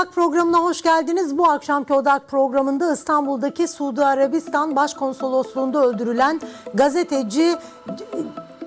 [0.00, 1.38] Odak programına hoş geldiniz.
[1.38, 6.40] Bu akşamki Odak programında İstanbul'daki Suudi Arabistan Başkonsolosluğu'nda öldürülen
[6.74, 7.56] gazeteci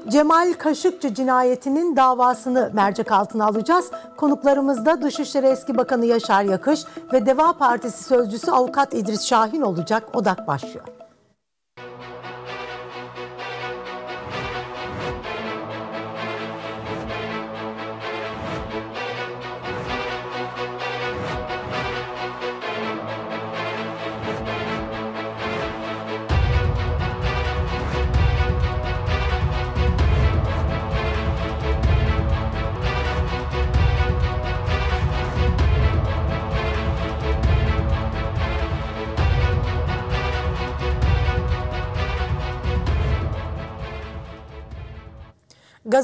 [0.07, 3.91] Cemal Kaşıkçı cinayetinin davasını mercek altına alacağız.
[4.17, 10.03] Konuklarımız da Dışişleri Eski Bakanı Yaşar Yakış ve Deva Partisi Sözcüsü Avukat İdris Şahin olacak.
[10.13, 11.02] Odak başlıyor.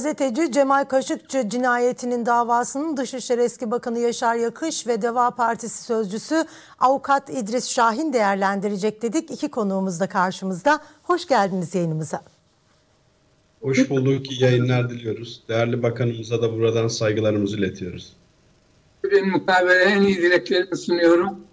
[0.03, 6.45] Gazeteci Cemal Kaşıkçı cinayetinin davasının Dışişleri Eski Bakanı Yaşar Yakış ve Deva Partisi Sözcüsü
[6.79, 9.31] Avukat İdris Şahin değerlendirecek dedik.
[9.31, 10.79] İki konuğumuz da karşımızda.
[11.03, 12.21] Hoş geldiniz yayınımıza.
[13.61, 14.31] Hoş bulduk.
[14.31, 15.43] İyi yayınlar diliyoruz.
[15.49, 18.13] Değerli bakanımıza da buradan saygılarımızı iletiyoruz.
[19.11, 21.48] Ben mukabele en iyi dileklerimi sunuyorum.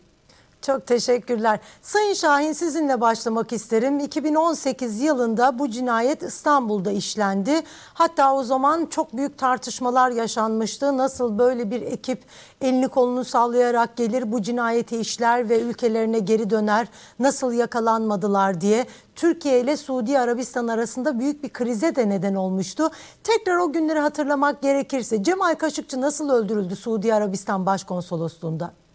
[0.67, 1.61] Çok teşekkürler.
[1.83, 3.99] Sayın Şahin sizinle başlamak isterim.
[3.99, 7.63] 2018 yılında bu cinayet İstanbul'da işlendi.
[7.95, 10.97] Hatta o zaman çok büyük tartışmalar yaşanmıştı.
[10.97, 12.25] Nasıl böyle bir ekip
[12.61, 16.89] elini kolunu sallayarak gelir bu cinayeti işler ve ülkelerine geri döner?
[17.19, 18.87] Nasıl yakalanmadılar diye.
[19.15, 22.91] Türkiye ile Suudi Arabistan arasında büyük bir krize de neden olmuştu.
[23.25, 28.86] Tekrar o günleri hatırlamak gerekirse Cemal Kaşıkçı nasıl öldürüldü Suudi Arabistan Başkonsolosluğu'nda?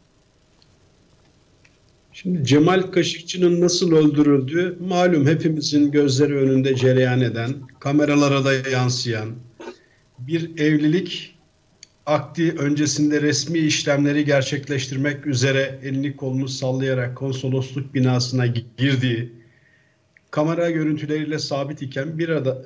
[2.14, 9.30] Şimdi Cemal Kaşıkçı'nın nasıl öldürüldüğü malum hepimizin gözleri önünde cereyan eden, kameralara da yansıyan
[10.20, 11.36] bir evlilik
[12.06, 18.46] akti öncesinde resmi işlemleri gerçekleştirmek üzere elini kolunu sallayarak konsolosluk binasına
[18.78, 19.32] girdiği,
[20.32, 22.66] kamera görüntüleriyle sabit iken bir ada,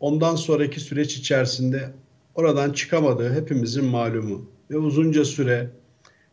[0.00, 1.90] ondan sonraki süreç içerisinde
[2.34, 5.70] oradan çıkamadığı hepimizin malumu ve uzunca süre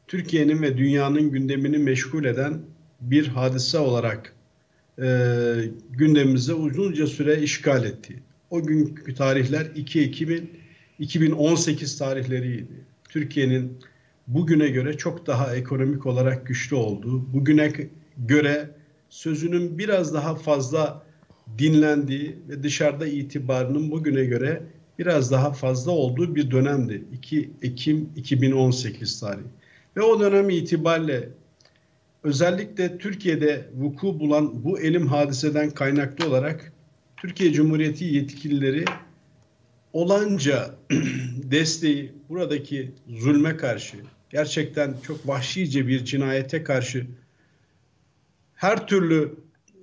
[0.10, 2.62] Türkiye'nin ve dünyanın gündemini meşgul eden
[3.02, 4.36] bir hadise olarak
[5.02, 5.06] e,
[5.90, 8.24] gündemimize uzunca süre işgal etti.
[8.50, 10.50] O günkü tarihler 2 Ekim
[11.00, 12.72] 2018 tarihleriydi.
[13.10, 13.78] Türkiye'nin
[14.28, 17.74] bugüne göre çok daha ekonomik olarak güçlü olduğu, bugüne
[18.18, 18.70] göre
[19.10, 21.06] sözünün biraz daha fazla
[21.58, 24.64] dinlendiği ve dışarıda itibarının bugüne göre
[25.00, 27.04] biraz daha fazla olduğu bir dönemdi.
[27.14, 29.59] 2 Ekim 2018 tarihi.
[30.00, 31.30] Ve o dönem itibariyle
[32.24, 36.74] özellikle Türkiye'de vuku bulan bu elim hadiseden kaynaklı olarak
[37.18, 38.86] Türkiye Cumhuriyeti yetkilileri
[39.94, 40.76] olanca
[41.44, 43.98] desteği buradaki zulme karşı
[44.30, 47.08] gerçekten çok vahşice bir cinayete karşı
[48.56, 49.36] her türlü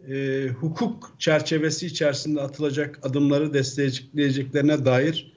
[0.09, 5.35] e, hukuk çerçevesi içerisinde atılacak adımları destekleyeceklerine dair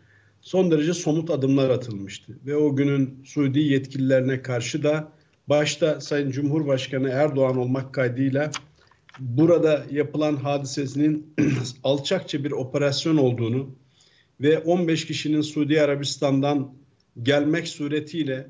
[0.50, 2.40] son derece somut adımlar atılmıştı.
[2.46, 5.12] Ve o günün Suudi yetkililerine karşı da
[5.48, 8.52] başta Sayın Cumhurbaşkanı Erdoğan olmak kaydıyla
[9.20, 11.34] burada yapılan hadisesinin
[11.84, 13.76] alçakça bir operasyon olduğunu
[14.42, 16.74] ve 15 kişinin Suudi Arabistan'dan
[17.24, 18.48] gelmek suretiyle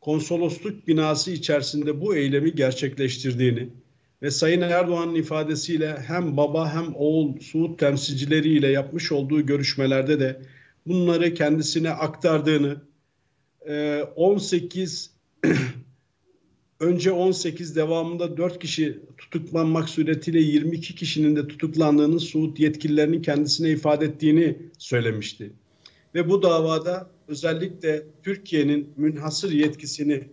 [0.00, 3.68] konsolosluk binası içerisinde bu eylemi gerçekleştirdiğini
[4.22, 10.42] ve Sayın Erdoğan'ın ifadesiyle hem baba hem oğul Suud temsilcileriyle yapmış olduğu görüşmelerde de
[10.86, 12.76] bunları kendisine aktardığını
[14.16, 15.10] 18
[16.80, 24.04] önce 18 devamında 4 kişi tutuklanmak suretiyle 22 kişinin de tutuklandığını Suud yetkililerinin kendisine ifade
[24.04, 25.52] ettiğini söylemişti.
[26.14, 30.24] Ve bu davada özellikle Türkiye'nin münhasır yetkisini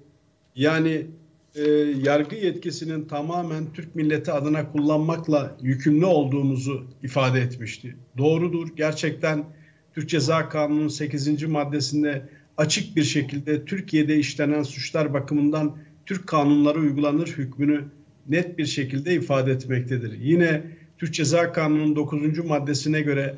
[0.55, 1.07] yani
[1.55, 1.61] e,
[2.05, 7.95] yargı yetkisinin tamamen Türk milleti adına kullanmakla yükümlü olduğumuzu ifade etmişti.
[8.17, 9.45] Doğrudur gerçekten
[9.99, 11.43] Türk Ceza Kanunu'nun 8.
[11.43, 17.83] maddesinde açık bir şekilde Türkiye'de işlenen suçlar bakımından Türk kanunları uygulanır hükmünü
[18.29, 20.19] net bir şekilde ifade etmektedir.
[20.19, 20.63] Yine
[20.97, 22.45] Türk Ceza Kanunu'nun 9.
[22.45, 23.35] maddesine göre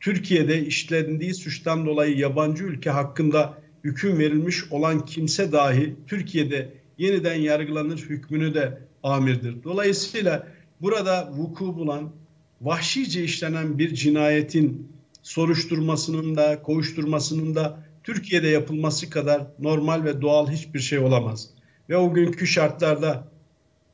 [0.00, 6.68] Türkiye'de işlendiği suçtan dolayı yabancı ülke hakkında hüküm verilmiş olan kimse dahi Türkiye'de
[6.98, 9.64] yeniden yargılanır hükmünü de amirdir.
[9.64, 10.48] Dolayısıyla
[10.80, 12.12] burada vuku bulan
[12.60, 14.92] vahşice işlenen bir cinayetin
[15.22, 21.48] soruşturmasının da kovuşturmasının da Türkiye'de yapılması kadar normal ve doğal hiçbir şey olamaz.
[21.88, 23.24] Ve o günkü şartlarda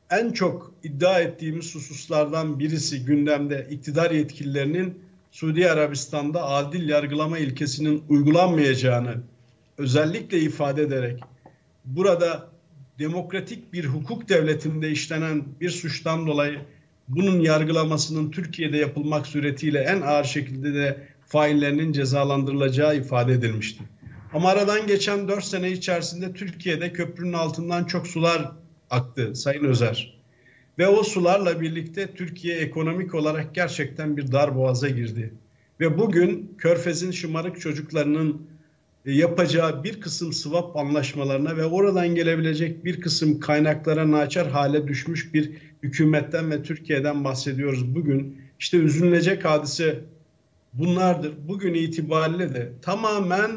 [0.09, 4.99] en çok iddia ettiğimiz hususlardan birisi gündemde iktidar yetkililerinin
[5.31, 9.15] Suudi Arabistan'da adil yargılama ilkesinin uygulanmayacağını
[9.77, 11.19] özellikle ifade ederek
[11.85, 12.47] burada
[12.99, 16.59] demokratik bir hukuk devletinde işlenen bir suçtan dolayı
[17.07, 23.83] bunun yargılamasının Türkiye'de yapılmak suretiyle en ağır şekilde de faillerinin cezalandırılacağı ifade edilmişti.
[24.33, 28.51] Ama aradan geçen 4 sene içerisinde Türkiye'de köprünün altından çok sular
[28.89, 30.19] aktı Sayın Özer.
[30.79, 35.33] Ve o sularla birlikte Türkiye ekonomik olarak gerçekten bir dar boğaza girdi.
[35.79, 38.41] Ve bugün Körfez'in şımarık çocuklarının
[39.05, 45.33] e, yapacağı bir kısım swap anlaşmalarına ve oradan gelebilecek bir kısım kaynaklara naçar hale düşmüş
[45.33, 45.51] bir
[45.83, 48.41] hükümetten ve Türkiye'den bahsediyoruz bugün.
[48.59, 49.99] İşte üzülünecek hadise
[50.73, 51.33] bunlardır.
[51.47, 53.51] Bugün itibariyle de tamamen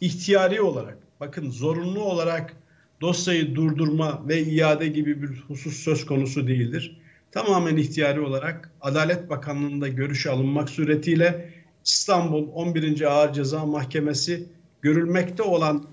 [0.00, 2.56] ihtiyari olarak, bakın zorunlu olarak
[3.00, 7.00] dosyayı durdurma ve iade gibi bir husus söz konusu değildir.
[7.32, 11.52] Tamamen ihtiyari olarak Adalet Bakanlığı'nda görüş alınmak suretiyle
[11.84, 13.02] İstanbul 11.
[13.02, 14.46] Ağır Ceza Mahkemesi
[14.82, 15.86] görülmekte olan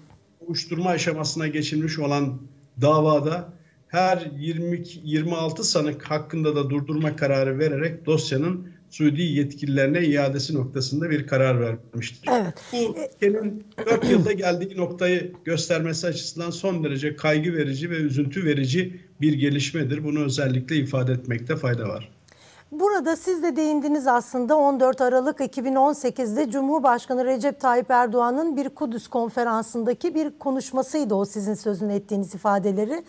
[0.47, 2.41] uyuşturma aşamasına geçilmiş olan
[2.81, 3.53] davada
[3.87, 11.27] her 20 26 sanık hakkında da durdurma kararı vererek dosyanın Suudi yetkililerine iadesi noktasında bir
[11.27, 12.29] karar vermiştir.
[12.31, 12.53] Evet.
[12.73, 18.99] Bu ülkenin 4 yılda geldiği noktayı göstermesi açısından son derece kaygı verici ve üzüntü verici
[19.21, 20.03] bir gelişmedir.
[20.03, 22.11] Bunu özellikle ifade etmekte fayda var.
[22.71, 30.15] Burada siz de değindiniz aslında 14 Aralık 2018'de Cumhurbaşkanı Recep Tayyip Erdoğan'ın bir Kudüs konferansındaki
[30.15, 33.03] bir konuşmasıydı o sizin sözünü ettiğiniz ifadeleri.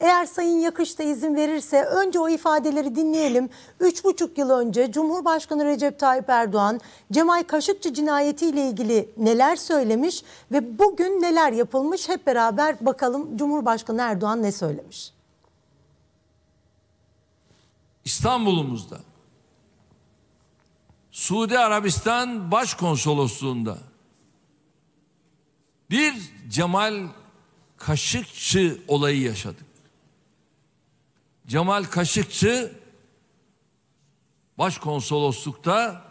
[0.00, 3.50] Eğer Sayın Yakış da izin verirse önce o ifadeleri dinleyelim.
[3.80, 6.80] Üç buçuk yıl önce Cumhurbaşkanı Recep Tayyip Erdoğan
[7.12, 10.22] Cemal Kaşıkçı cinayetiyle ilgili neler söylemiş
[10.52, 15.12] ve bugün neler yapılmış hep beraber bakalım Cumhurbaşkanı Erdoğan ne söylemiş.
[18.04, 18.98] İstanbul'umuzda
[21.10, 23.78] Suudi Arabistan Başkonsolosluğunda
[25.90, 26.14] bir
[26.48, 27.08] Cemal
[27.76, 29.65] Kaşıkçı olayı yaşadık.
[31.46, 32.72] Cemal Kaşıkçı
[34.58, 36.04] başkonsoloslukta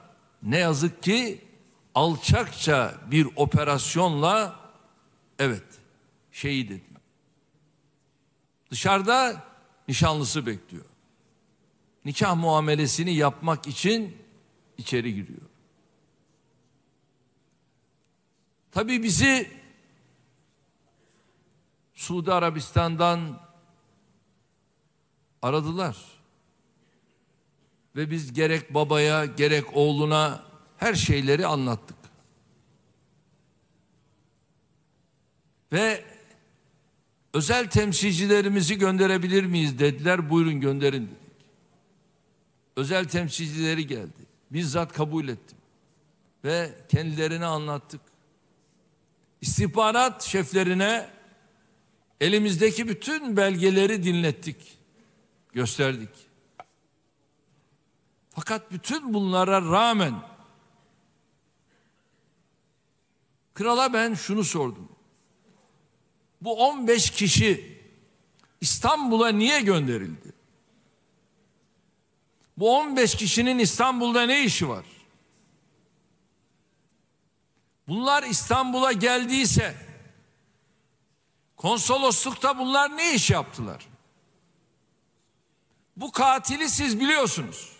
[0.44, 1.42] ne yazık ki
[1.96, 4.60] alçakça bir operasyonla
[5.40, 5.64] evet
[6.32, 7.00] şehit edildi.
[8.72, 9.44] Dışarıda
[9.88, 10.86] nişanlısı bekliyor.
[12.06, 14.18] Nikah muamelesini yapmak için
[14.78, 15.42] içeri giriyor.
[18.72, 19.52] Tabii bizi
[21.96, 23.45] Suudi Arabistan'dan
[25.46, 25.98] aradılar.
[27.96, 30.44] Ve biz gerek babaya gerek oğluna
[30.78, 31.98] her şeyleri anlattık.
[35.72, 36.04] Ve
[37.34, 40.30] özel temsilcilerimizi gönderebilir miyiz dediler.
[40.30, 41.46] Buyurun gönderin dedik.
[42.76, 44.26] Özel temsilcileri geldi.
[44.52, 45.58] Bizzat kabul ettim.
[46.44, 48.02] Ve kendilerine anlattık.
[49.42, 51.10] İstihbarat şeflerine
[52.22, 54.75] elimizdeki bütün belgeleri dinlettik
[55.56, 56.10] gösterdik.
[58.30, 60.14] Fakat bütün bunlara rağmen
[63.54, 64.90] krala ben şunu sordum.
[66.42, 67.82] Bu 15 kişi
[68.62, 70.34] İstanbul'a niye gönderildi?
[72.58, 74.86] Bu 15 kişinin İstanbul'da ne işi var?
[77.88, 79.76] Bunlar İstanbul'a geldiyse
[81.58, 83.95] konsoloslukta bunlar ne iş yaptılar?
[85.98, 87.76] Bu katili siz biliyorsunuz.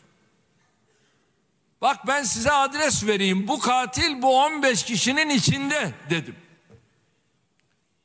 [1.82, 3.48] Bak ben size adres vereyim.
[3.48, 6.36] Bu katil bu 15 kişinin içinde dedim.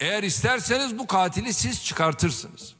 [0.00, 2.74] Eğer isterseniz bu katili siz çıkartırsınız.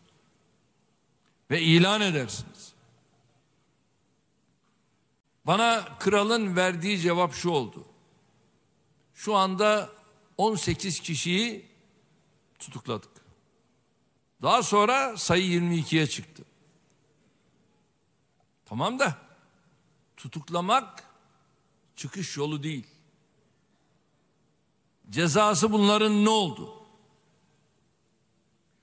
[1.51, 2.73] Ve ilan edersiniz.
[5.45, 7.85] Bana kralın verdiği cevap şu oldu.
[9.15, 9.91] Şu anda
[10.37, 11.67] 18 kişiyi
[12.59, 13.11] tutukladık.
[14.43, 16.45] Daha sonra sayı 22'ye çıktı.
[18.71, 19.15] Tamam da
[20.17, 21.05] tutuklamak
[21.97, 22.87] çıkış yolu değil.
[25.11, 26.75] Cezası bunların ne oldu?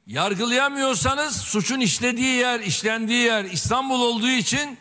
[0.07, 4.77] Yargılayamıyorsanız suçun işlediği yer, işlendiği yer İstanbul olduğu için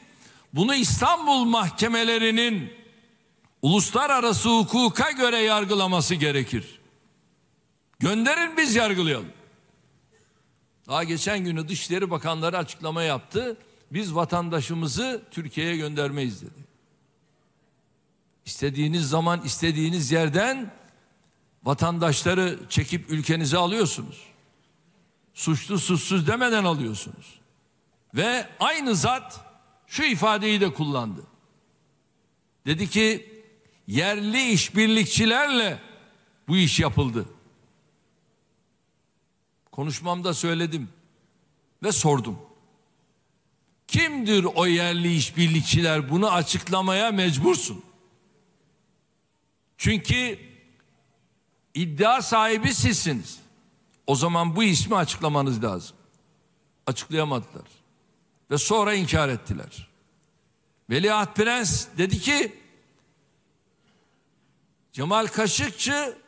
[0.52, 2.72] bunu İstanbul mahkemelerinin
[3.62, 6.80] uluslararası hukuka göre yargılaması gerekir.
[7.98, 9.32] Gönderin biz yargılayalım.
[10.88, 13.56] Daha geçen günü Dışişleri Bakanları açıklama yaptı
[13.90, 16.66] biz vatandaşımızı Türkiye'ye göndermeyiz dedi.
[18.44, 20.72] İstediğiniz zaman istediğiniz yerden
[21.64, 24.26] vatandaşları çekip ülkenize alıyorsunuz.
[25.34, 27.40] Suçlu suçsuz demeden alıyorsunuz.
[28.14, 29.40] Ve aynı zat
[29.86, 31.22] şu ifadeyi de kullandı.
[32.66, 33.32] Dedi ki
[33.86, 35.80] yerli işbirlikçilerle
[36.48, 37.26] bu iş yapıldı.
[39.72, 40.88] konuşmamda söyledim
[41.82, 42.38] ve sordum.
[43.96, 46.10] Kimdir o yerli işbirlikçiler?
[46.10, 47.84] Bunu açıklamaya mecbursun.
[49.78, 50.38] Çünkü
[51.74, 53.38] iddia sahibi sizsiniz.
[54.06, 55.96] O zaman bu ismi açıklamanız lazım.
[56.86, 57.68] Açıklayamadılar.
[58.50, 59.88] Ve sonra inkar ettiler.
[60.90, 62.58] Veliaht Prens dedi ki
[64.92, 66.18] Cemal Kaşıkçı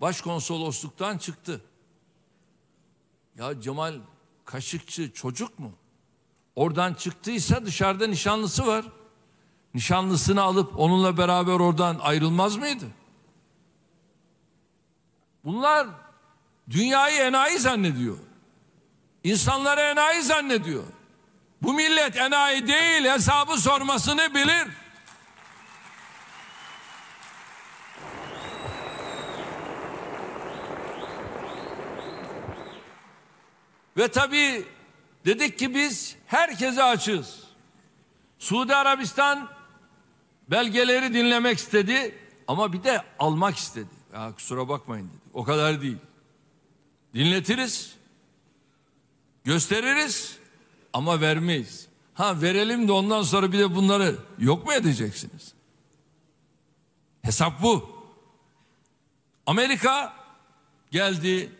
[0.00, 1.60] başkonsolosluktan çıktı.
[3.38, 4.00] Ya Cemal
[4.44, 5.72] Kaşıkçı çocuk mu?
[6.56, 8.84] Oradan çıktıysa dışarıda nişanlısı var.
[9.74, 12.84] Nişanlısını alıp onunla beraber oradan ayrılmaz mıydı?
[15.44, 15.86] Bunlar
[16.70, 18.16] dünyayı enayi zannediyor.
[19.24, 20.84] İnsanları enayi zannediyor.
[21.62, 24.68] Bu millet enayi değil hesabı sormasını bilir.
[33.96, 34.66] Ve tabii
[35.26, 37.40] dedik ki biz herkese açığız.
[38.38, 39.48] Suudi Arabistan
[40.50, 42.14] belgeleri dinlemek istedi
[42.48, 43.88] ama bir de almak istedi.
[44.12, 45.30] Ya kusura bakmayın dedi.
[45.34, 45.96] O kadar değil.
[47.14, 47.96] Dinletiriz.
[49.44, 50.38] Gösteririz
[50.92, 51.88] ama vermeyiz.
[52.14, 55.52] Ha verelim de ondan sonra bir de bunları yok mu edeceksiniz?
[57.22, 57.96] Hesap bu.
[59.46, 60.14] Amerika
[60.90, 61.50] geldi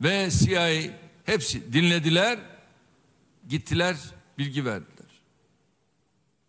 [0.00, 0.94] ve CIA
[1.24, 2.38] hepsi dinlediler,
[3.48, 3.96] gittiler,
[4.38, 4.94] bilgi verdiler.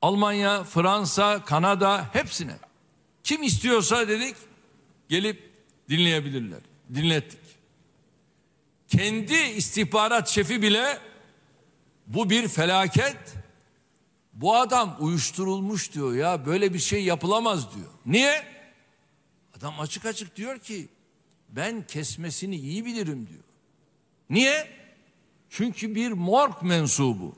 [0.01, 2.55] Almanya, Fransa, Kanada hepsine.
[3.23, 4.35] Kim istiyorsa dedik
[5.09, 5.53] gelip
[5.89, 6.59] dinleyebilirler.
[6.95, 7.39] Dinlettik.
[8.87, 10.99] Kendi istihbarat şefi bile
[12.07, 13.17] bu bir felaket.
[14.33, 17.89] Bu adam uyuşturulmuş diyor ya böyle bir şey yapılamaz diyor.
[18.05, 18.45] Niye?
[19.57, 20.87] Adam açık açık diyor ki
[21.49, 23.43] ben kesmesini iyi bilirim diyor.
[24.29, 24.84] Niye?
[25.49, 27.35] Çünkü bir morg mensubu.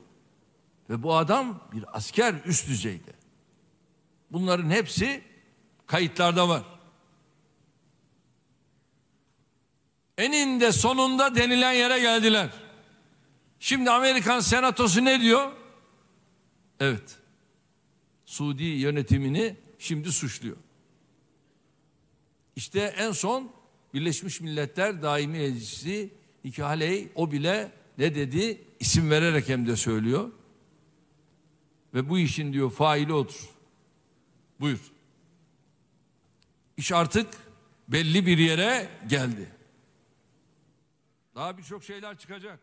[0.90, 3.12] Ve bu adam bir asker üst düzeyde.
[4.30, 5.22] Bunların hepsi
[5.86, 6.62] kayıtlarda var.
[10.18, 12.50] Eninde sonunda denilen yere geldiler.
[13.60, 15.52] Şimdi Amerikan senatosu ne diyor?
[16.80, 17.18] Evet.
[18.26, 20.56] Suudi yönetimini şimdi suçluyor.
[22.56, 23.52] İşte en son
[23.94, 26.10] Birleşmiş Milletler Daimi Elçisi
[26.44, 28.64] Nikki Haley o bile ne dedi?
[28.80, 30.30] İsim vererek hem de söylüyor.
[31.94, 33.48] Ve bu işin diyor faili odur.
[34.60, 34.92] Buyur.
[36.76, 37.26] İş artık
[37.88, 39.48] belli bir yere geldi.
[41.34, 42.58] Daha birçok şeyler çıkacak.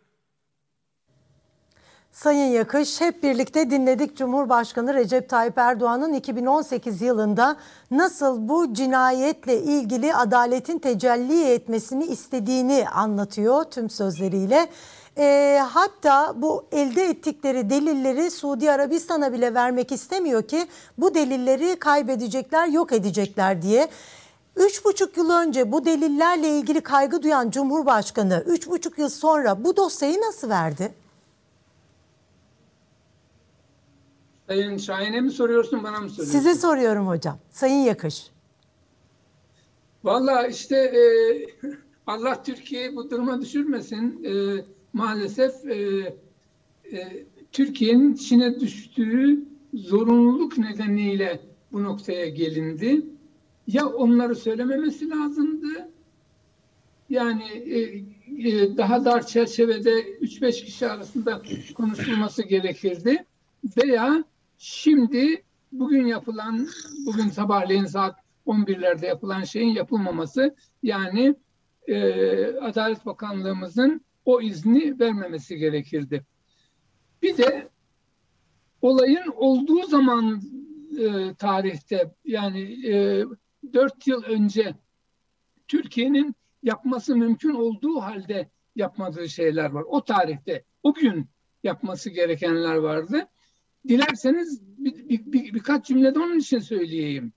[2.11, 7.57] Sayın Yakış hep birlikte dinledik Cumhurbaşkanı Recep Tayyip Erdoğan'ın 2018 yılında
[7.91, 14.69] nasıl bu cinayetle ilgili adaletin tecelli etmesini istediğini anlatıyor tüm sözleriyle.
[15.17, 20.67] E, hatta bu elde ettikleri delilleri Suudi Arabistan'a bile vermek istemiyor ki
[20.97, 23.87] bu delilleri kaybedecekler, yok edecekler diye.
[24.55, 29.77] Üç buçuk yıl önce bu delillerle ilgili kaygı duyan Cumhurbaşkanı üç buçuk yıl sonra bu
[29.77, 30.93] dosyayı nasıl verdi?
[34.47, 36.39] Sayın Şahin'e mi soruyorsun bana mı soruyorsun?
[36.39, 37.37] Size soruyorum hocam.
[37.51, 38.31] Sayın Yakış.
[40.03, 41.01] Valla işte e,
[42.07, 44.23] Allah Türkiye'yi bu duruma düşürmesin.
[44.23, 44.31] E,
[44.95, 45.75] maalesef e,
[46.93, 49.39] e, Türkiye'nin içine düştüğü
[49.73, 51.39] zorunluluk nedeniyle
[51.71, 53.05] bu noktaya gelindi.
[53.67, 55.89] Ya onları söylememesi lazımdı.
[57.09, 57.79] Yani e,
[58.49, 61.41] e, daha dar çerçevede 3-5 kişi arasında
[61.75, 63.25] konuşulması gerekirdi.
[63.77, 64.23] Veya
[64.57, 66.67] şimdi bugün yapılan,
[67.05, 68.15] bugün sabahleyin saat
[68.47, 71.35] 11'lerde yapılan şeyin yapılmaması yani
[71.87, 71.97] e,
[72.45, 76.25] Adalet Bakanlığımızın o izni vermemesi gerekirdi.
[77.21, 77.69] Bir de
[78.81, 80.41] olayın olduğu zaman
[80.99, 83.23] e, tarihte yani e,
[83.73, 84.75] 4 yıl önce
[85.67, 89.83] Türkiye'nin yapması mümkün olduğu halde yapmadığı şeyler var.
[89.87, 91.29] O tarihte, o gün
[91.63, 93.27] yapması gerekenler vardı.
[93.87, 97.33] Dilerseniz bir, bir, bir, birkaç cümlede onun için söyleyeyim.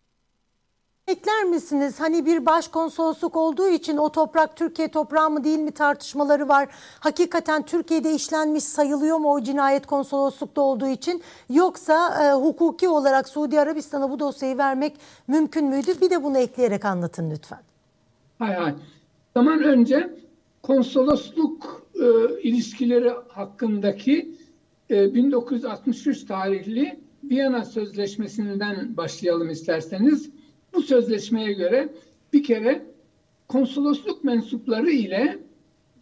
[1.09, 2.01] Ekler misiniz?
[2.01, 6.69] Hani bir başkonsolosluk olduğu için o toprak Türkiye toprağı mı değil mi tartışmaları var.
[7.01, 11.23] Hakikaten Türkiye'de işlenmiş sayılıyor mu o cinayet konsoloslukta olduğu için?
[11.51, 14.97] Yoksa e, hukuki olarak Suudi Arabistan'a bu dosyayı vermek
[15.29, 16.01] mümkün müydü?
[16.01, 17.61] Bir de bunu ekleyerek anlatın lütfen.
[18.39, 18.75] Hay hay.
[19.35, 20.11] Zaman önce
[20.63, 24.35] konsolosluk e, ilişkileri hakkındaki
[24.91, 30.38] e, 1963 tarihli Viyana Sözleşmesi'nden başlayalım isterseniz.
[30.79, 31.89] Bu sözleşmeye göre
[32.33, 32.87] bir kere
[33.49, 35.39] konsolosluk mensupları ile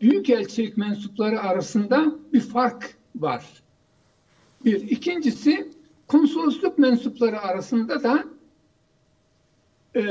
[0.01, 3.63] büyükelçilik mensupları arasında bir fark var.
[4.65, 4.81] Bir.
[4.91, 5.71] İkincisi
[6.07, 8.25] konsolosluk mensupları arasında da
[9.97, 10.03] e,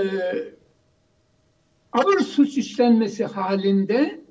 [1.92, 4.22] ağır suç işlenmesi halinde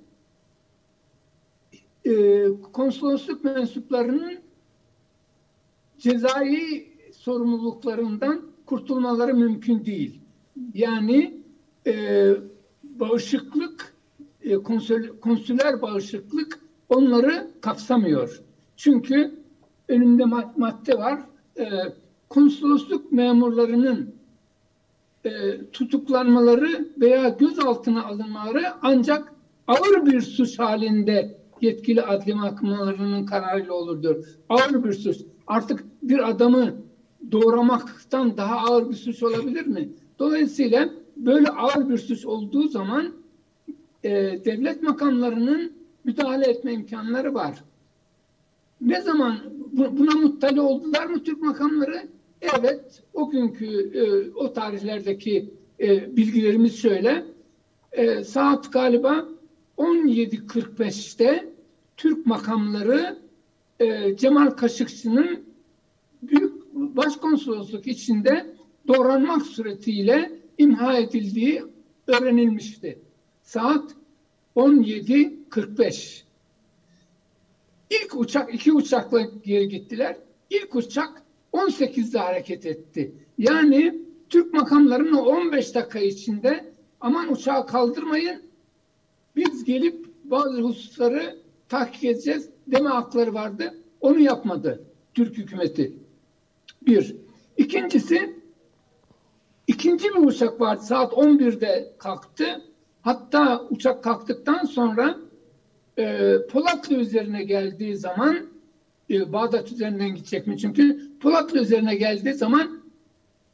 [2.04, 4.38] e, konsolosluk mensuplarının
[5.98, 10.23] cezai sorumluluklarından kurtulmaları mümkün değil.
[10.74, 11.40] Yani
[11.86, 12.30] e,
[12.82, 13.94] bağışıklık,
[14.42, 18.42] e, konsül, konsüler bağışıklık onları kapsamıyor.
[18.76, 19.34] Çünkü
[19.88, 20.24] önümde
[20.56, 21.20] madde var.
[21.58, 21.64] E,
[22.28, 24.14] konsolosluk memurlarının
[25.24, 25.30] e,
[25.72, 29.32] tutuklanmaları veya gözaltına alınmaları ancak
[29.66, 34.24] ağır bir suç halinde yetkili adli mahkemalarının kararıyla olur diyor.
[34.48, 35.16] Ağır bir suç.
[35.46, 36.76] Artık bir adamı
[37.32, 39.88] doğramaktan daha ağır bir suç olabilir mi?
[40.18, 43.12] Dolayısıyla böyle ağır bir suç olduğu zaman
[44.04, 44.10] e,
[44.44, 45.72] devlet makamlarının
[46.04, 47.64] müdahale etme imkanları var.
[48.80, 49.38] Ne zaman
[49.72, 52.08] buna muttali oldular mı Türk makamları?
[52.40, 57.24] Evet, o günkü e, o tarihlerdeki e, bilgilerimiz şöyle.
[57.92, 59.28] E, saat galiba
[59.78, 61.48] 17.45'te
[61.96, 63.18] Türk makamları
[63.80, 65.40] e, Cemal Kaşıkçı'nın
[66.22, 68.53] büyük başkonsolosluk içinde
[68.88, 71.62] doğranmak suretiyle imha edildiği
[72.06, 72.98] öğrenilmişti.
[73.42, 73.94] Saat
[74.56, 76.22] 17.45.
[77.90, 80.16] İlk uçak, iki uçakla geri gittiler.
[80.50, 81.22] İlk uçak
[81.52, 83.14] 18'de hareket etti.
[83.38, 83.98] Yani
[84.28, 88.42] Türk makamlarının 15 dakika içinde aman uçağı kaldırmayın
[89.36, 91.38] biz gelip bazı hususları
[91.68, 93.78] tahkik edeceğiz deme hakları vardı.
[94.00, 95.92] Onu yapmadı Türk hükümeti.
[96.82, 97.16] Bir.
[97.56, 98.43] İkincisi
[99.66, 100.82] ikinci bir uçak vardı.
[100.82, 102.62] Saat 11'de kalktı.
[103.02, 105.18] Hatta uçak kalktıktan sonra
[105.98, 108.38] e, Polatlı üzerine geldiği zaman
[109.10, 110.58] e, Bağdat üzerinden gidecek mi?
[110.58, 112.80] Çünkü Polatlı üzerine geldiği zaman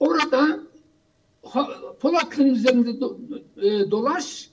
[0.01, 0.61] orada
[2.01, 3.19] Polatlı'nın üzerinde do,
[3.57, 4.51] e, dolaş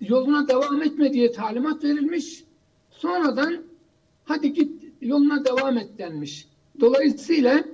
[0.00, 2.44] yoluna devam etme diye talimat verilmiş.
[2.90, 3.62] Sonradan
[4.24, 6.48] hadi git yoluna devam et denmiş.
[6.80, 7.64] Dolayısıyla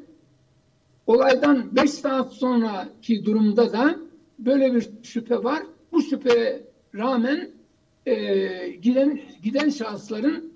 [1.09, 3.97] olaydan beş saat sonraki durumda da
[4.38, 5.62] böyle bir şüphe var.
[5.92, 7.51] Bu şüpheye rağmen
[8.07, 8.14] e,
[8.68, 10.53] giden giden şahısların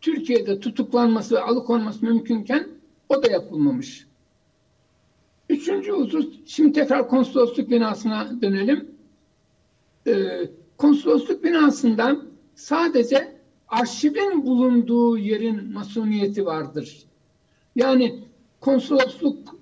[0.00, 2.68] Türkiye'de tutuklanması ve alıkonması mümkünken
[3.08, 4.06] o da yapılmamış.
[5.48, 8.88] Üçüncü husus, şimdi tekrar konsolosluk binasına dönelim.
[10.06, 12.16] Ee, konsolosluk binasında
[12.54, 17.02] sadece arşivin bulunduğu yerin masumiyeti vardır.
[17.76, 18.24] Yani
[18.60, 19.53] konsolosluk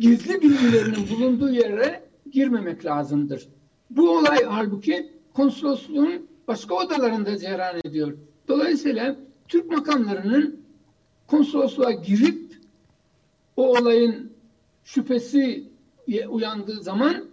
[0.00, 3.48] gizli bilgilerinin bulunduğu yere girmemek lazımdır.
[3.90, 8.18] Bu olay halbuki konsolosluğun başka odalarında cereyan ediyor.
[8.48, 9.16] Dolayısıyla
[9.48, 10.60] Türk makamlarının
[11.26, 12.56] konsolosluğa girip
[13.56, 14.32] o olayın
[14.84, 15.64] şüphesi
[16.28, 17.24] uyandığı zaman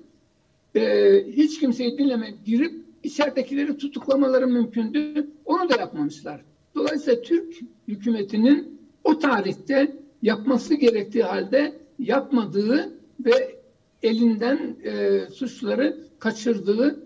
[0.75, 0.81] e,
[1.27, 5.27] hiç kimseyi dinlemek girip içeridekileri tutuklamaları mümkündü.
[5.45, 6.41] Onu da yapmamışlar.
[6.75, 7.53] Dolayısıyla Türk
[7.87, 13.59] hükümetinin o tarihte yapması gerektiği halde yapmadığı ve
[14.03, 17.05] elinden e, suçları kaçırdığı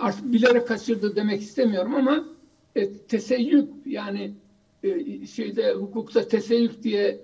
[0.00, 2.28] artık bilerek kaçırdı demek istemiyorum ama
[2.76, 4.34] e, teseyyüp yani
[4.82, 7.20] e, şeyde hukukta teseyyüp diye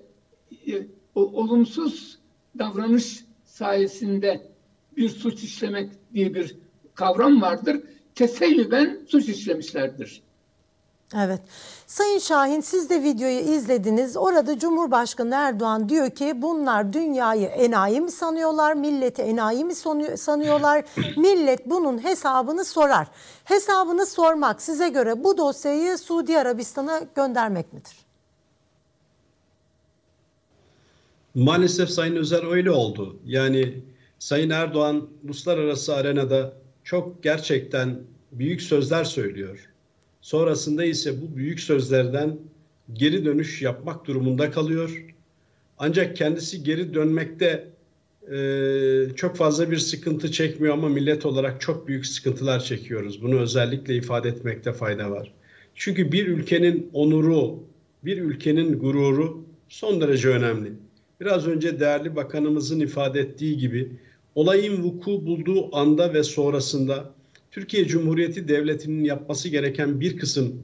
[0.67, 2.19] e, o, olumsuz
[2.57, 4.41] davranış sayesinde
[4.97, 6.55] bir suç işlemek diye bir
[6.95, 7.81] kavram vardır
[8.15, 10.21] teseyyüben suç işlemişlerdir.
[11.15, 11.41] Evet.
[11.87, 14.17] Sayın Şahin siz de videoyu izlediniz.
[14.17, 19.75] Orada Cumhurbaşkanı Erdoğan diyor ki bunlar dünyayı enayi mi sanıyorlar, milleti enayi mi
[20.17, 20.85] sanıyorlar?
[21.17, 23.07] Millet bunun hesabını sorar.
[23.43, 27.95] Hesabını sormak size göre bu dosyayı Suudi Arabistan'a göndermek midir?
[31.35, 33.19] Maalesef Sayın Özer öyle oldu.
[33.25, 33.83] Yani
[34.19, 37.99] Sayın Erdoğan uluslararası arenada çok gerçekten
[38.31, 39.68] büyük sözler söylüyor.
[40.21, 42.37] Sonrasında ise bu büyük sözlerden
[42.93, 45.05] geri dönüş yapmak durumunda kalıyor.
[45.77, 47.67] Ancak kendisi geri dönmekte
[48.31, 53.21] e, çok fazla bir sıkıntı çekmiyor ama millet olarak çok büyük sıkıntılar çekiyoruz.
[53.21, 55.33] Bunu özellikle ifade etmekte fayda var.
[55.75, 57.63] Çünkü bir ülkenin onuru,
[58.05, 60.73] bir ülkenin gururu son derece önemli.
[61.21, 63.91] Biraz önce değerli bakanımızın ifade ettiği gibi
[64.35, 67.13] olayın vuku bulduğu anda ve sonrasında
[67.59, 70.63] Türkiye Cumhuriyeti Devleti'nin yapması gereken bir kısım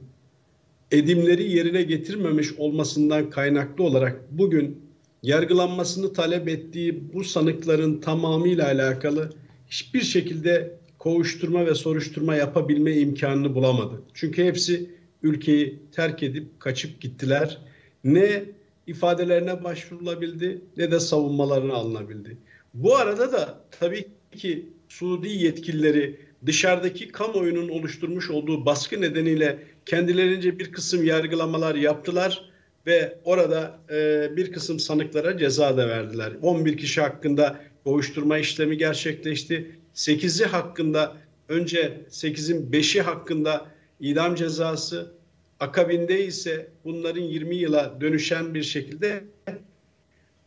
[0.90, 4.80] edimleri yerine getirmemiş olmasından kaynaklı olarak bugün
[5.22, 9.32] yargılanmasını talep ettiği bu sanıkların tamamıyla alakalı
[9.68, 14.02] hiçbir şekilde kovuşturma ve soruşturma yapabilme imkanını bulamadı.
[14.14, 14.90] Çünkü hepsi
[15.22, 17.58] ülkeyi terk edip kaçıp gittiler.
[18.04, 18.44] Ne
[18.86, 22.36] ifadelerine başvurulabildi ne de savunmalarına alınabildi.
[22.74, 24.04] Bu arada da tabii
[24.36, 32.50] ki Suudi yetkilileri dışarıdaki kamuoyunun oluşturmuş olduğu baskı nedeniyle kendilerince bir kısım yargılamalar yaptılar
[32.86, 36.32] ve orada e, bir kısım sanıklara ceza da verdiler.
[36.42, 39.70] 11 kişi hakkında kovuşturma işlemi gerçekleşti.
[39.94, 41.16] 8'i hakkında
[41.48, 43.66] önce 8'in 5'i hakkında
[44.00, 45.12] idam cezası
[45.60, 49.24] akabinde ise bunların 20 yıla dönüşen bir şekilde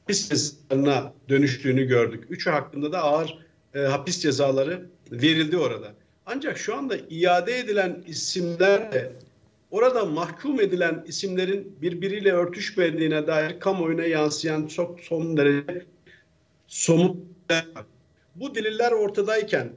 [0.09, 2.23] hapis cezalarına dönüştüğünü gördük.
[2.29, 5.93] Üçü hakkında da ağır e, hapis cezaları verildi orada.
[6.25, 9.11] Ancak şu anda iade edilen isimler de
[9.71, 15.85] orada mahkum edilen isimlerin birbiriyle örtüşmediğine dair kamuoyuna yansıyan çok son derece
[16.67, 17.17] somut
[18.35, 19.69] bu deliller ortadayken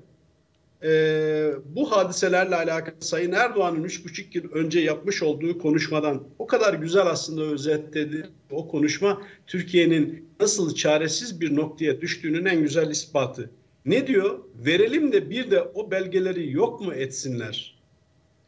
[0.83, 6.74] e, bu hadiselerle alakalı Sayın Erdoğan'ın üç buçuk yıl önce yapmış olduğu konuşmadan o kadar
[6.74, 8.28] güzel aslında özetledi.
[8.50, 13.50] O konuşma Türkiye'nin nasıl çaresiz bir noktaya düştüğünün en güzel ispatı.
[13.86, 14.38] Ne diyor?
[14.54, 17.78] Verelim de bir de o belgeleri yok mu etsinler?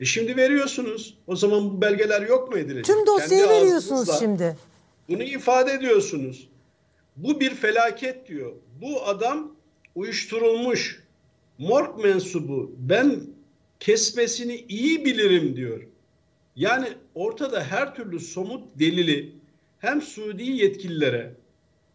[0.00, 1.18] E şimdi veriyorsunuz.
[1.26, 2.84] O zaman bu belgeler yok mu edilecek?
[2.84, 4.56] Tüm dosyayı Kendi veriyorsunuz şimdi.
[5.08, 6.48] Bunu ifade ediyorsunuz.
[7.16, 8.52] Bu bir felaket diyor.
[8.82, 9.52] Bu adam
[9.94, 11.04] uyuşturulmuş.
[11.58, 12.72] Morg mensubu.
[12.78, 13.20] Ben
[13.80, 15.82] kesmesini iyi bilirim diyor.
[16.56, 19.32] Yani ortada her türlü somut delili
[19.78, 21.34] hem Suudi yetkililere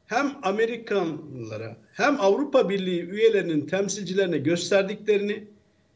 [0.09, 5.47] hem Amerikanlılara hem Avrupa Birliği üyelerinin temsilcilerine gösterdiklerini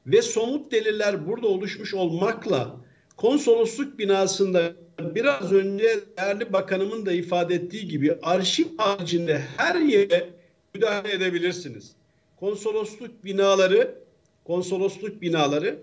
[0.08, 2.76] ve somut deliller burada oluşmuş olmakla
[3.17, 10.30] konsolosluk binasında biraz önce değerli bakanımın da ifade ettiği gibi arşiv haricinde her yere
[10.73, 11.91] müdahale edebilirsiniz.
[12.39, 13.95] Konsolosluk binaları
[14.43, 15.80] konsolosluk binaları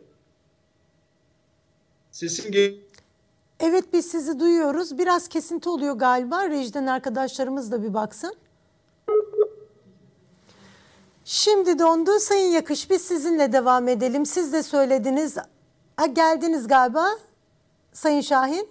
[2.11, 2.75] sesim gel
[3.61, 4.99] Evet biz sizi duyuyoruz.
[4.99, 6.51] Biraz kesinti oluyor galiba.
[6.51, 8.35] Rejiden arkadaşlarımız da bir baksın.
[11.25, 12.19] Şimdi dondu.
[12.19, 14.27] Sayın Yakış biz sizinle devam edelim.
[14.27, 15.37] Siz de söylediniz.
[15.97, 17.07] Ha, geldiniz galiba
[17.93, 18.69] Sayın Şahin.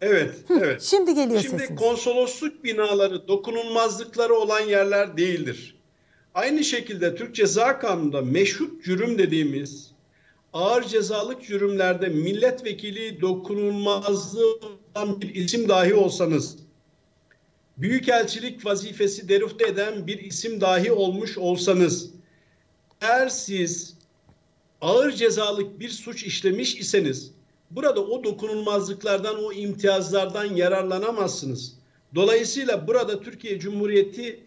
[0.00, 0.82] Evet, evet.
[0.82, 1.80] Şimdi geliyor Şimdi sesiniz.
[1.80, 5.78] konsolosluk binaları dokunulmazlıkları olan yerler değildir.
[6.34, 9.90] Aynı şekilde Türk Ceza Kanunu'nda meşhut cürüm dediğimiz
[10.58, 14.58] ağır cezalık cürümlerde milletvekili dokunulmazlığı
[14.94, 16.56] olan bir isim dahi olsanız,
[17.76, 22.10] büyükelçilik vazifesi derufte eden bir isim dahi olmuş olsanız,
[23.00, 23.94] eğer siz
[24.80, 27.32] ağır cezalık bir suç işlemiş iseniz,
[27.70, 31.74] burada o dokunulmazlıklardan, o imtiyazlardan yararlanamazsınız.
[32.14, 34.44] Dolayısıyla burada Türkiye Cumhuriyeti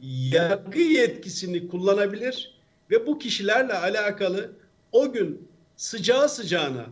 [0.00, 2.58] yargı yetkisini kullanabilir
[2.90, 4.52] ve bu kişilerle alakalı
[4.92, 6.86] o gün sıcağı sıcağına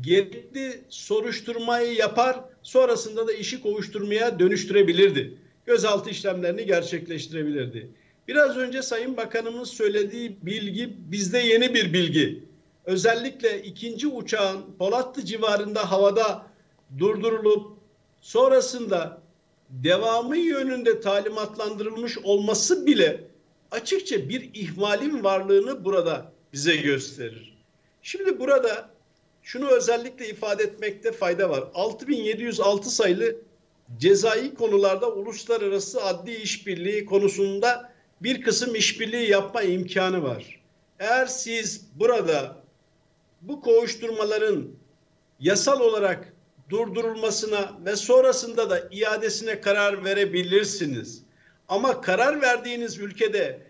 [0.00, 5.38] gerekli soruşturmayı yapar, sonrasında da işi kovuşturmaya dönüştürebilirdi.
[5.66, 7.90] Gözaltı işlemlerini gerçekleştirebilirdi.
[8.28, 12.44] Biraz önce Sayın Bakanımız söylediği bilgi bizde yeni bir bilgi.
[12.84, 16.46] Özellikle ikinci uçağın Polatlı civarında havada
[16.98, 17.76] durdurulup
[18.20, 19.22] sonrasında
[19.70, 23.20] devamı yönünde talimatlandırılmış olması bile
[23.70, 27.56] açıkça bir ihmalin varlığını burada bize gösterir.
[28.02, 28.90] Şimdi burada
[29.42, 31.64] şunu özellikle ifade etmekte fayda var.
[31.74, 33.36] 6706 sayılı
[33.98, 40.60] cezai konularda uluslararası adli işbirliği konusunda bir kısım işbirliği yapma imkanı var.
[40.98, 42.56] Eğer siz burada
[43.42, 44.68] bu kovuşturmaların
[45.40, 46.32] yasal olarak
[46.68, 51.22] durdurulmasına ve sonrasında da iadesine karar verebilirsiniz.
[51.68, 53.60] Ama karar verdiğiniz ülkede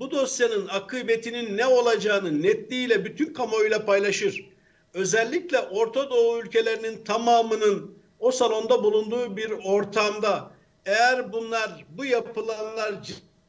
[0.00, 4.48] bu dosyanın akıbetinin ne olacağını netliğiyle bütün kamuoyuyla paylaşır.
[4.94, 10.50] Özellikle Orta Doğu ülkelerinin tamamının o salonda bulunduğu bir ortamda
[10.86, 12.94] eğer bunlar bu yapılanlar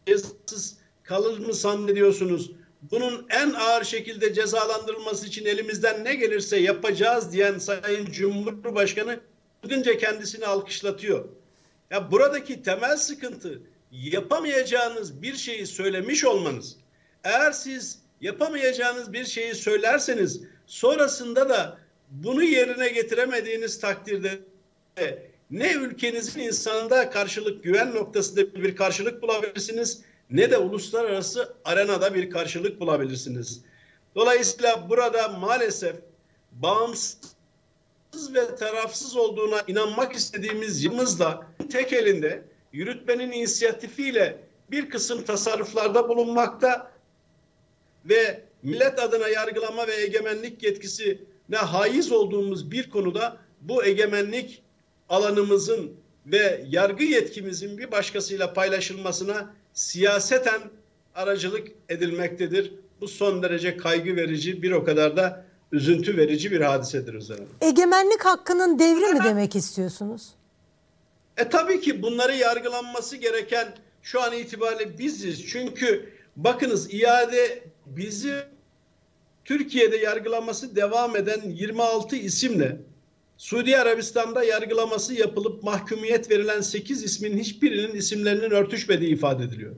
[0.05, 2.51] cezasız kalır mı zannediyorsunuz?
[2.91, 9.19] Bunun en ağır şekilde cezalandırılması için elimizden ne gelirse yapacağız diyen Sayın Cumhurbaşkanı
[9.63, 11.25] bugünce kendisini alkışlatıyor.
[11.91, 16.77] Ya buradaki temel sıkıntı yapamayacağınız bir şeyi söylemiş olmanız.
[17.23, 21.77] Eğer siz yapamayacağınız bir şeyi söylerseniz sonrasında da
[22.11, 24.39] bunu yerine getiremediğiniz takdirde
[25.51, 32.79] ne ülkenizin insanında karşılık güven noktasında bir karşılık bulabilirsiniz ne de uluslararası arenada bir karşılık
[32.79, 33.61] bulabilirsiniz.
[34.15, 35.95] Dolayısıyla burada maalesef
[36.51, 37.35] bağımsız
[38.33, 44.37] ve tarafsız olduğuna inanmak istediğimiz yılımızda tek elinde yürütmenin inisiyatifiyle
[44.71, 46.91] bir kısım tasarruflarda bulunmakta
[48.05, 51.17] ve millet adına yargılama ve egemenlik yetkisine
[51.55, 54.61] haiz olduğumuz bir konuda bu egemenlik
[55.09, 55.91] alanımızın
[56.25, 60.61] ve yargı yetkimizin bir başkasıyla paylaşılmasına siyaseten
[61.15, 62.73] aracılık edilmektedir.
[63.01, 67.37] Bu son derece kaygı verici bir o kadar da üzüntü verici bir hadisedir Özel.
[67.61, 70.29] Egemenlik hakkının devri mi demek istiyorsunuz?
[71.39, 73.67] E tabii ki bunları yargılanması gereken
[74.01, 75.47] şu an itibariyle biziz.
[75.47, 78.35] Çünkü bakınız iade bizi
[79.45, 82.77] Türkiye'de yargılaması devam eden 26 isimle
[83.37, 89.75] Suudi Arabistan'da yargılaması yapılıp mahkumiyet verilen 8 ismin hiçbirinin isimlerinin örtüşmediği ifade ediliyor.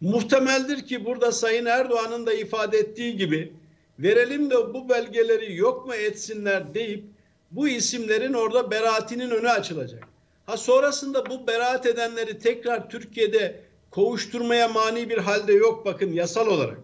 [0.00, 3.52] Muhtemeldir ki burada Sayın Erdoğan'ın da ifade ettiği gibi
[3.98, 7.04] verelim de bu belgeleri yok mu etsinler deyip
[7.50, 10.07] bu isimlerin orada beraatinin önü açılacak.
[10.48, 16.78] Ha sonrasında bu beraat edenleri tekrar Türkiye'de kovuşturmaya mani bir halde yok bakın yasal olarak.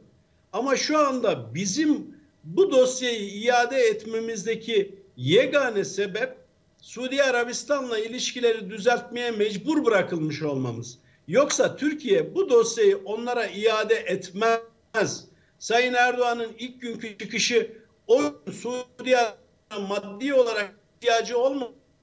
[0.52, 6.36] Ama şu anda bizim bu dosyayı iade etmemizdeki yegane sebep
[6.82, 10.98] Suudi Arabistan'la ilişkileri düzeltmeye mecbur bırakılmış olmamız.
[11.28, 15.24] Yoksa Türkiye bu dosyayı onlara iade etmez.
[15.58, 17.72] Sayın Erdoğan'ın ilk günkü çıkışı
[18.06, 18.22] o
[18.52, 21.38] Suudi Arabistan'a maddi olarak ihtiyacı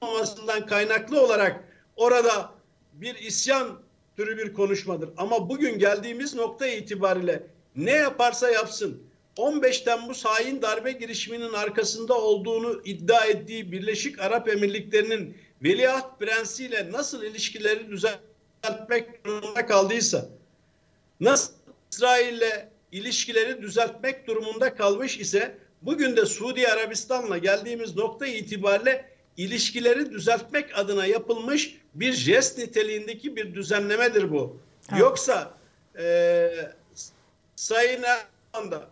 [0.02, 1.64] olmamasından kaynaklı olarak
[1.96, 2.50] orada
[2.92, 3.80] bir isyan
[4.16, 5.10] türü bir konuşmadır.
[5.16, 9.02] Ama bugün geldiğimiz nokta itibariyle ne yaparsa yapsın
[9.36, 17.22] 15 Temmuz hain darbe girişiminin arkasında olduğunu iddia ettiği Birleşik Arap Emirlikleri'nin veliaht prensiyle nasıl
[17.22, 20.28] ilişkileri düzeltmek durumunda kaldıysa,
[21.20, 21.52] nasıl
[21.92, 30.78] İsrail'le ilişkileri düzeltmek durumunda kalmış ise bugün de Suudi Arabistan'la geldiğimiz nokta itibariyle ilişkileri düzeltmek
[30.78, 34.56] adına yapılmış bir jest niteliğindeki bir düzenlemedir bu.
[34.90, 35.00] Evet.
[35.00, 35.54] Yoksa
[35.98, 36.50] e,
[37.56, 38.88] Sayın Erdoğan da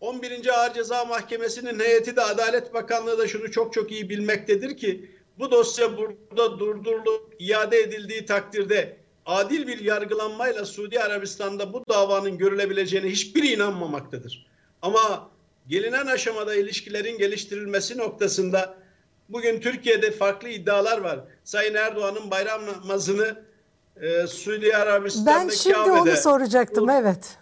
[0.00, 0.48] 11.
[0.58, 5.50] Ağır Ceza Mahkemesi'nin heyeti de Adalet Bakanlığı da şunu çok çok iyi bilmektedir ki bu
[5.50, 13.52] dosya burada durdurulup iade edildiği takdirde adil bir yargılanmayla Suudi Arabistan'da bu davanın görülebileceğine hiçbiri
[13.52, 14.46] inanmamaktadır.
[14.82, 15.30] Ama
[15.68, 18.74] gelinen aşamada ilişkilerin geliştirilmesi noktasında
[19.28, 21.20] bugün Türkiye'de farklı iddialar var.
[21.44, 23.42] Sayın Erdoğan'ın bayram namazını
[24.00, 27.38] e, Suudi Arabistan'da Ben şimdi Kabe'de, onu soracaktım, evet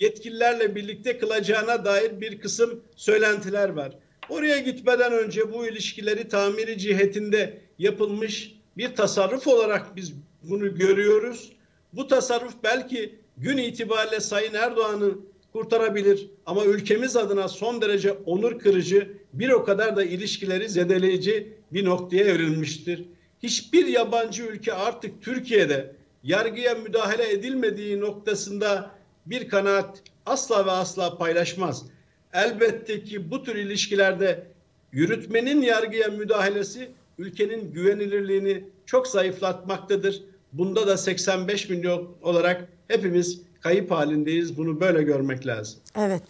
[0.00, 3.92] yetkililerle birlikte kılacağına dair bir kısım söylentiler var.
[4.28, 11.52] Oraya gitmeden önce bu ilişkileri tamiri cihetinde yapılmış bir tasarruf olarak biz bunu görüyoruz.
[11.92, 15.14] Bu tasarruf belki gün itibariyle Sayın Erdoğan'ı
[15.52, 21.84] kurtarabilir ama ülkemiz adına son derece onur kırıcı bir o kadar da ilişkileri zedeleyici bir
[21.84, 23.04] noktaya evrilmiştir.
[23.42, 25.92] Hiçbir yabancı ülke artık Türkiye'de
[26.22, 28.90] yargıya müdahale edilmediği noktasında
[29.26, 31.86] bir kanaat asla ve asla paylaşmaz.
[32.32, 34.46] Elbette ki bu tür ilişkilerde
[34.92, 40.22] yürütmenin yargıya müdahalesi ülkenin güvenilirliğini çok zayıflatmaktadır.
[40.52, 44.56] Bunda da 85 milyon olarak hepimiz kayıp halindeyiz.
[44.56, 45.80] Bunu böyle görmek lazım.
[45.98, 46.22] Evet.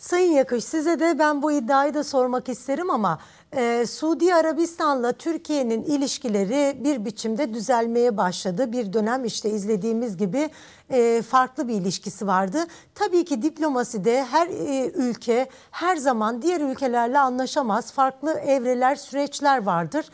[0.00, 3.18] Sayın Yakış size de ben bu iddiayı da sormak isterim ama
[3.52, 8.72] e, Suudi Arabistan'la Türkiye'nin ilişkileri bir biçimde düzelmeye başladı.
[8.72, 10.50] Bir dönem işte izlediğimiz gibi
[10.90, 12.66] e, farklı bir ilişkisi vardı.
[12.94, 17.92] Tabii ki diplomaside her e, ülke her zaman diğer ülkelerle anlaşamaz.
[17.92, 20.06] Farklı evreler, süreçler vardır.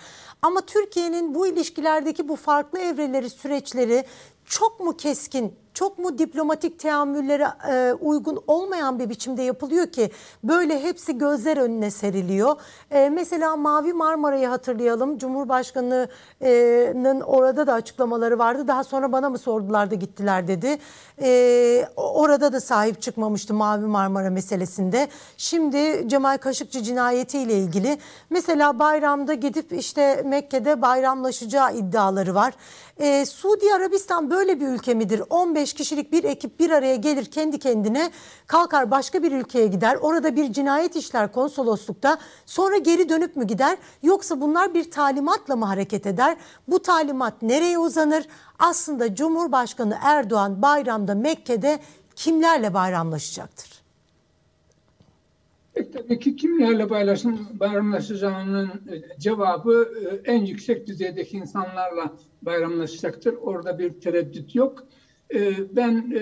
[0.42, 4.04] Ama Türkiye'nin bu ilişkilerdeki bu farklı evreleri, süreçleri
[4.44, 10.10] çok mu keskin çok mu diplomatik teamüllere e, uygun olmayan bir biçimde yapılıyor ki
[10.44, 12.56] böyle hepsi gözler önüne seriliyor.
[12.90, 15.18] E, mesela Mavi Marmara'yı hatırlayalım.
[15.18, 18.68] Cumhurbaşkanı'nın orada da açıklamaları vardı.
[18.68, 20.78] Daha sonra bana mı sordular da gittiler dedi.
[21.22, 25.08] E, orada da sahip çıkmamıştı Mavi Marmara meselesinde.
[25.36, 27.98] Şimdi Cemal Kaşıkçı cinayetiyle ilgili
[28.30, 32.54] mesela bayramda gidip işte Mekke'de bayramlaşacağı iddiaları var.
[32.98, 35.22] E, Suudi Arabistan böyle bir ülke midir?
[35.66, 38.10] 15 kişilik bir ekip bir araya gelir kendi kendine
[38.46, 39.98] kalkar başka bir ülkeye gider.
[40.00, 43.78] Orada bir cinayet işler konsoloslukta sonra geri dönüp mü gider?
[44.02, 46.36] Yoksa bunlar bir talimatla mı hareket eder?
[46.68, 48.24] Bu talimat nereye uzanır?
[48.58, 51.78] Aslında Cumhurbaşkanı Erdoğan bayramda Mekke'de
[52.16, 53.82] kimlerle bayramlaşacaktır?
[55.74, 56.90] E, tabii ki kimlerle
[57.60, 63.34] bayramlaşacağının e, cevabı e, en yüksek düzeydeki insanlarla bayramlaşacaktır.
[63.34, 64.86] Orada bir tereddüt yok.
[65.70, 66.14] Ben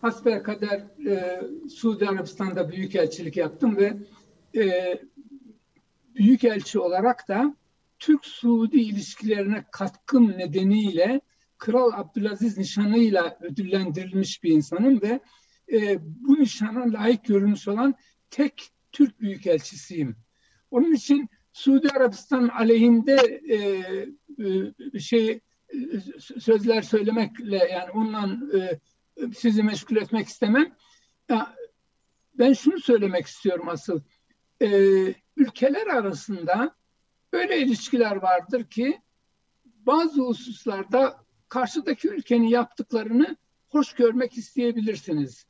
[0.00, 0.84] hasbelkader
[1.68, 3.96] Suudi Arabistan'da büyükelçilik yaptım ve
[6.14, 7.56] büyükelçi olarak da
[7.98, 11.20] Türk-Suudi ilişkilerine katkım nedeniyle
[11.58, 15.20] Kral Abdülaziz nişanıyla ödüllendirilmiş bir insanım ve
[15.72, 17.94] e, bu nişana layık görülmüş olan
[18.30, 20.16] tek Türk Büyükelçisiyim.
[20.70, 23.56] Onun için Suudi Arabistan aleyhinde e,
[24.94, 25.40] e, şey e,
[26.40, 28.78] sözler söylemekle yani ondan e,
[29.34, 30.76] sizi meşgul etmek istemem.
[31.28, 31.54] Ya,
[32.34, 34.00] ben şunu söylemek istiyorum asıl.
[34.62, 34.68] E,
[35.36, 36.74] ülkeler arasında
[37.32, 39.00] böyle ilişkiler vardır ki
[39.64, 43.36] bazı hususlarda karşıdaki ülkenin yaptıklarını
[43.68, 45.46] hoş görmek isteyebilirsiniz.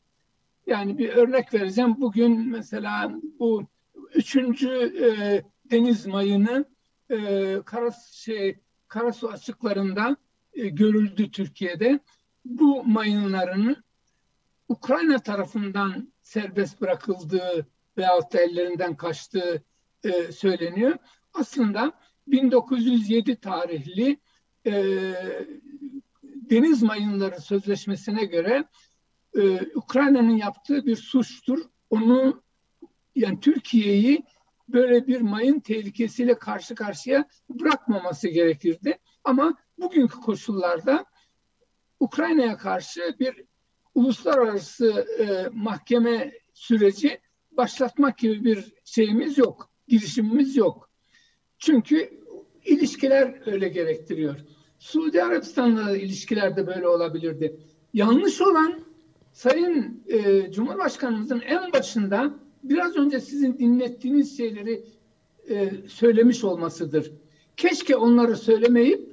[0.66, 1.94] Yani bir örnek vereceğim.
[2.00, 3.66] Bugün mesela bu
[4.14, 4.68] üçüncü
[5.04, 6.64] e, deniz mayını
[7.11, 8.59] e, Karas, şey,
[8.90, 10.16] Karasu açıklarında
[10.53, 12.00] e, görüldü Türkiye'de.
[12.44, 13.76] Bu mayınların
[14.68, 19.62] Ukrayna tarafından serbest bırakıldığı veyahut da ellerinden kaçtığı
[20.05, 20.96] e, söyleniyor.
[21.35, 21.92] Aslında
[22.26, 24.20] 1907 tarihli
[24.66, 24.72] e,
[26.22, 28.64] Deniz Mayınları Sözleşmesi'ne göre
[29.37, 31.59] e, Ukrayna'nın yaptığı bir suçtur.
[31.90, 32.42] Onu
[33.16, 34.24] yani Türkiye'yi
[34.72, 38.98] böyle bir mayın tehlikesiyle karşı karşıya bırakmaması gerekirdi.
[39.24, 41.04] Ama bugünkü koşullarda
[42.00, 43.44] Ukrayna'ya karşı bir
[43.94, 50.90] uluslararası e, mahkeme süreci başlatmak gibi bir şeyimiz yok, girişimimiz yok.
[51.59, 52.20] Çünkü
[52.64, 54.37] ilişkiler öyle gerektiriyor.
[54.78, 57.61] Suudi Arabistan'la ilişkiler de böyle olabilirdi.
[57.94, 58.80] Yanlış olan
[59.33, 64.84] Sayın e, Cumhurbaşkanımızın en başında biraz önce sizin dinlettiğiniz şeyleri
[65.48, 67.12] e, söylemiş olmasıdır.
[67.56, 69.10] Keşke onları söylemeyip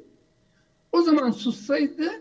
[0.91, 2.11] o zaman sussaydı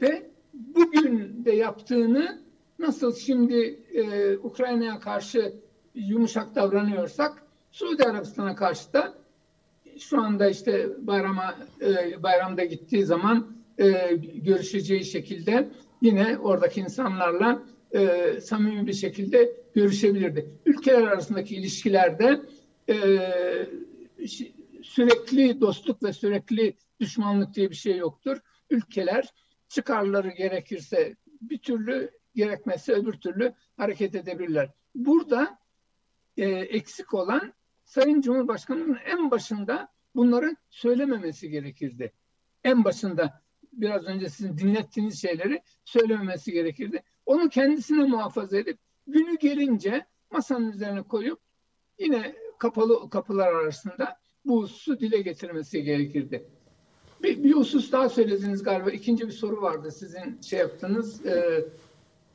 [0.00, 2.42] ve bugün de yaptığını
[2.78, 5.54] nasıl şimdi e, Ukrayna'ya karşı
[5.94, 9.14] yumuşak davranıyorsak Suudi Arabistan'a karşı da
[9.98, 13.46] şu anda işte bayrama e, bayramda gittiği zaman
[13.78, 15.68] e, görüşeceği şekilde
[16.02, 17.62] yine oradaki insanlarla
[17.94, 20.50] e, samimi bir şekilde görüşebilirdi.
[20.66, 22.40] Ülkeler arasındaki ilişkilerde
[22.88, 22.96] e,
[24.82, 28.38] sürekli dostluk ve sürekli düşmanlık diye bir şey yoktur.
[28.70, 29.34] Ülkeler
[29.68, 34.70] çıkarları gerekirse bir türlü gerekmezse öbür türlü hareket edebilirler.
[34.94, 35.58] Burada
[36.36, 37.52] e, eksik olan
[37.84, 42.12] Sayın Cumhurbaşkanı'nın en başında bunları söylememesi gerekirdi.
[42.64, 47.02] En başında biraz önce sizin dinlettiğiniz şeyleri söylememesi gerekirdi.
[47.30, 51.38] Onu kendisine muhafaza edip günü gelince masanın üzerine koyup
[51.98, 56.44] yine kapalı kapılar arasında bu hususu dile getirmesi gerekirdi.
[57.22, 58.90] Bir, bir husus daha söylediniz galiba.
[58.90, 61.26] İkinci bir soru vardı sizin şey yaptığınız.
[61.26, 61.64] E,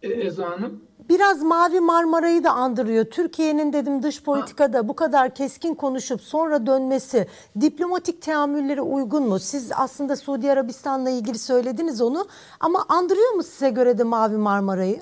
[0.05, 0.81] e, Ezo Hanım.
[1.09, 3.05] Biraz Mavi Marmara'yı da andırıyor.
[3.05, 7.27] Türkiye'nin dedim dış politikada bu kadar keskin konuşup sonra dönmesi
[7.61, 9.39] diplomatik teamüllere uygun mu?
[9.39, 12.25] Siz aslında Suudi Arabistan'la ilgili söylediniz onu
[12.59, 14.99] ama andırıyor mu size göre de Mavi Marmara'yı?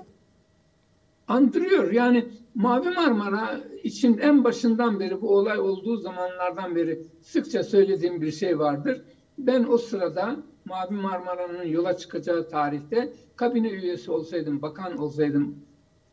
[1.28, 1.92] Andırıyor.
[1.92, 8.32] Yani Mavi Marmara için en başından beri bu olay olduğu zamanlardan beri sıkça söylediğim bir
[8.32, 9.02] şey vardır.
[9.38, 10.36] Ben o sırada
[10.66, 15.56] Mavi Marmara'nın yola çıkacağı tarihte kabine üyesi olsaydım, bakan olsaydım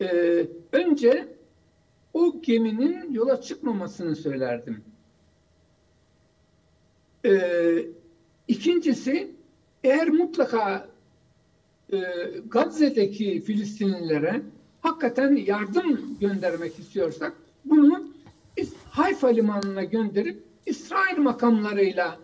[0.01, 0.07] e,
[0.73, 1.29] önce
[2.15, 4.85] o geminin yola çıkmamasını söylerdim.
[7.25, 7.33] E,
[8.49, 9.31] ikincisi
[9.85, 10.89] eğer mutlaka
[11.93, 11.99] e,
[12.49, 14.43] Gazze'deki Filistinlilere
[14.81, 17.33] hakikaten yardım göndermek istiyorsak
[17.65, 18.11] bunu
[18.91, 22.19] Hayfa limanına gönderip İsrail makamlarıyla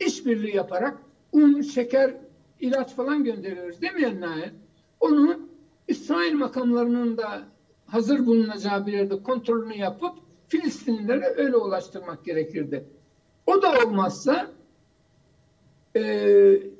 [0.00, 0.98] işbirliği yaparak
[1.34, 2.14] un, şeker,
[2.60, 4.52] ilaç falan gönderiyoruz değil mi Ennayet?
[5.00, 5.48] Onu
[5.88, 7.42] İsrail makamlarının da
[7.86, 10.14] hazır bulunacağı bir yerde kontrolünü yapıp
[10.48, 12.84] Filistinlilere öyle ulaştırmak gerekirdi.
[13.46, 14.50] O da olmazsa
[15.96, 16.02] e,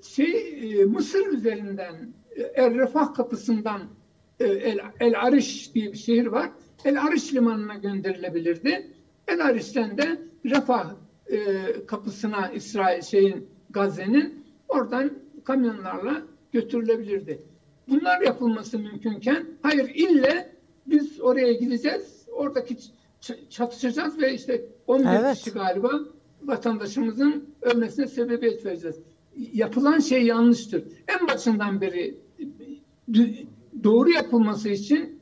[0.03, 2.14] şey e, Mısır üzerinden
[2.55, 3.83] El Refah kapısından
[4.40, 6.50] e, El, El Ariş diye bir şehir var.
[6.85, 8.90] El Ariş limanına gönderilebilirdi.
[9.29, 10.94] El Ariş'ten de Refah
[11.27, 11.37] e,
[11.87, 14.44] kapısına İsrail şeyin Gazze'nin
[14.75, 15.10] oradan
[15.44, 16.22] kamyonlarla
[16.52, 17.42] götürülebilirdi.
[17.88, 20.52] Bunlar yapılması mümkünken hayır ille
[20.87, 22.77] biz oraya gideceğiz, oradaki
[23.50, 25.37] çatışacağız ve işte 11 evet.
[25.37, 25.90] kişi galiba
[26.42, 28.96] vatandaşımızın ölmesine sebebiyet vereceğiz.
[29.37, 30.85] Yapılan şey yanlıştır.
[31.08, 32.18] En başından beri
[33.85, 35.20] doğru yapılması için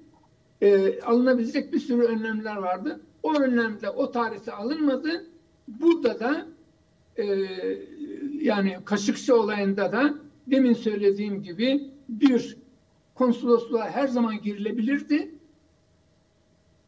[0.60, 3.00] e, alınabilecek bir sürü önlemler vardı.
[3.22, 5.26] O önlemde o tarihte alınmadı.
[5.68, 6.46] Burada da
[7.16, 7.24] e,
[8.42, 10.14] yani Kaşıkçı olayında da
[10.46, 12.56] demin söylediğim gibi bir
[13.14, 15.34] konsolosluğa her zaman girilebilirdi.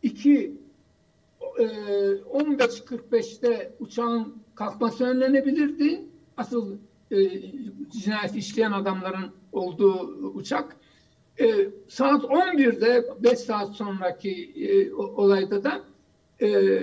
[0.03, 0.55] İki,
[1.59, 6.05] e, 15.45'te uçağın kalkması önlenebilirdi.
[6.37, 6.77] Asıl
[7.11, 7.17] e,
[7.91, 10.01] cinayet işleyen adamların olduğu
[10.35, 10.77] uçak.
[11.41, 15.85] e, saat 11'de 5 saat sonraki e, olayda da
[16.41, 16.81] e,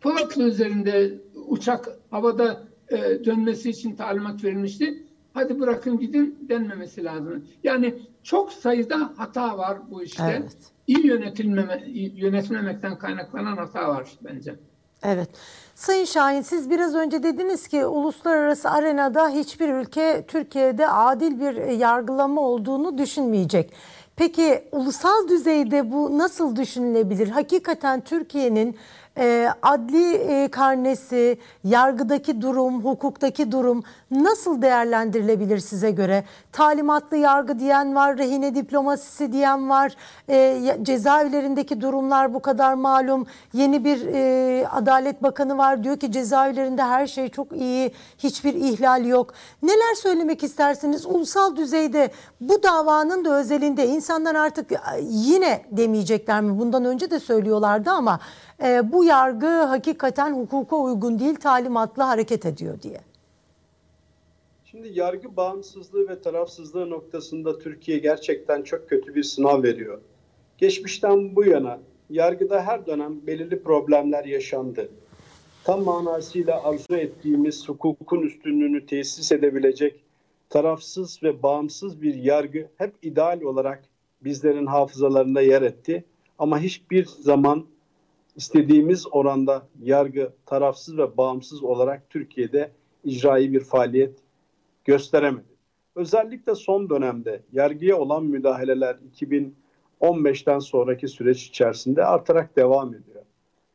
[0.00, 5.02] Polatlı üzerinde uçak havada e, dönmesi için talimat verilmişti.
[5.34, 7.44] Hadi bırakın gidin denmemesi lazım.
[7.64, 10.38] Yani çok sayıda hata var bu işte.
[10.40, 10.56] Evet.
[10.86, 11.84] İyi yönetilmeme,
[12.14, 14.54] yönetilmemekten kaynaklanan hata var bence.
[15.02, 15.28] Evet.
[15.74, 22.40] Sayın Şahin siz biraz önce dediniz ki uluslararası arenada hiçbir ülke Türkiye'de adil bir yargılama
[22.40, 23.72] olduğunu düşünmeyecek.
[24.16, 27.28] Peki ulusal düzeyde bu nasıl düşünülebilir?
[27.28, 28.76] Hakikaten Türkiye'nin
[29.18, 36.24] e, adli e, karnesi, yargıdaki durum, hukuktaki durum nasıl değerlendirilebilir size göre?
[36.52, 39.96] Talimatlı yargı diyen var, rehine diplomasisi diyen var,
[40.28, 43.26] e, cezaevlerindeki durumlar bu kadar malum.
[43.52, 49.04] Yeni bir e, Adalet Bakanı var diyor ki cezaevlerinde her şey çok iyi, hiçbir ihlal
[49.04, 49.32] yok.
[49.62, 51.06] Neler söylemek istersiniz?
[51.06, 54.70] Ulusal düzeyde bu davanın da özelinde insanlar artık
[55.02, 56.58] yine demeyecekler mi?
[56.58, 58.20] Bundan önce de söylüyorlardı ama
[58.62, 63.15] e, bu yargı hakikaten hukuka uygun değil talimatla hareket ediyor diye.
[64.76, 70.00] Şimdi yargı bağımsızlığı ve tarafsızlığı noktasında Türkiye gerçekten çok kötü bir sınav veriyor.
[70.58, 74.88] Geçmişten bu yana yargıda her dönem belirli problemler yaşandı.
[75.64, 80.04] Tam manasıyla arzu ettiğimiz hukukun üstünlüğünü tesis edebilecek
[80.48, 83.84] tarafsız ve bağımsız bir yargı hep ideal olarak
[84.20, 86.04] bizlerin hafızalarında yer etti.
[86.38, 87.66] Ama hiçbir zaman
[88.36, 92.70] istediğimiz oranda yargı tarafsız ve bağımsız olarak Türkiye'de
[93.04, 94.25] icraî bir faaliyet
[94.86, 95.56] gösteremedi.
[95.94, 98.96] Özellikle son dönemde yargıya olan müdahaleler
[100.00, 103.22] 2015'ten sonraki süreç içerisinde artarak devam ediyor.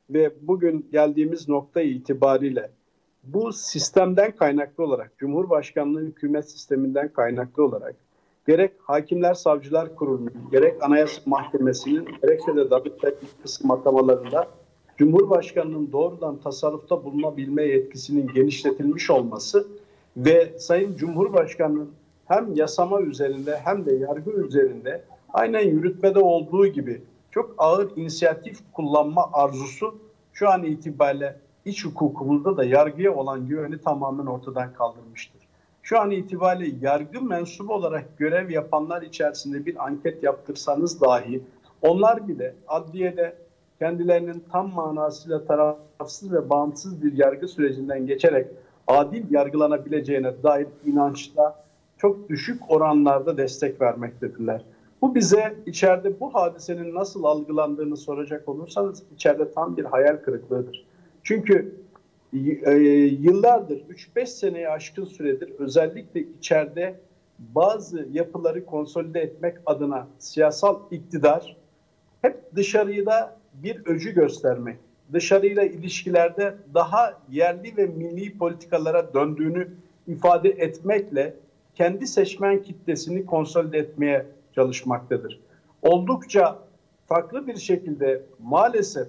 [0.09, 2.71] Ve bugün geldiğimiz nokta itibariyle
[3.23, 7.95] bu sistemden kaynaklı olarak, Cumhurbaşkanlığı hükümet sisteminden kaynaklı olarak
[8.47, 14.47] gerek Hakimler Savcılar Kurulu'nun, gerek Anayasa Mahkemesi'nin, gerekse de Davutlar kısım atamalarında
[14.97, 19.67] Cumhurbaşkanı'nın doğrudan tasarrufta bulunabilme yetkisinin genişletilmiş olması
[20.17, 21.91] ve Sayın Cumhurbaşkanı'nın
[22.27, 25.03] hem yasama üzerinde hem de yargı üzerinde
[25.33, 27.01] aynen yürütmede olduğu gibi
[27.31, 29.95] çok ağır inisiyatif kullanma arzusu
[30.33, 31.35] şu an itibariyle
[31.65, 35.41] iç hukukumuzda da yargıya olan güveni tamamen ortadan kaldırmıştır.
[35.83, 41.41] Şu an itibariyle yargı mensubu olarak görev yapanlar içerisinde bir anket yaptırsanız dahi
[41.81, 43.35] onlar bile adliyede
[43.79, 48.47] kendilerinin tam manasıyla tarafsız ve bağımsız bir yargı sürecinden geçerek
[48.87, 51.63] adil yargılanabileceğine dair inançta
[51.97, 54.65] çok düşük oranlarda destek vermektedirler.
[55.01, 60.85] Bu bize içeride bu hadisenin nasıl algılandığını soracak olursanız içeride tam bir hayal kırıklığıdır.
[61.23, 61.75] Çünkü
[62.65, 62.71] e,
[63.21, 63.81] yıllardır
[64.15, 66.99] 3-5 seneyi aşkın süredir özellikle içeride
[67.39, 71.57] bazı yapıları konsolide etmek adına siyasal iktidar
[72.21, 74.77] hep dışarıda bir öcü göstermek,
[75.13, 79.67] dışarıyla ilişkilerde daha yerli ve milli politikalara döndüğünü
[80.07, 81.33] ifade etmekle
[81.75, 85.39] kendi seçmen kitlesini konsolide etmeye çalışmaktadır.
[85.81, 86.59] Oldukça
[87.07, 89.07] farklı bir şekilde maalesef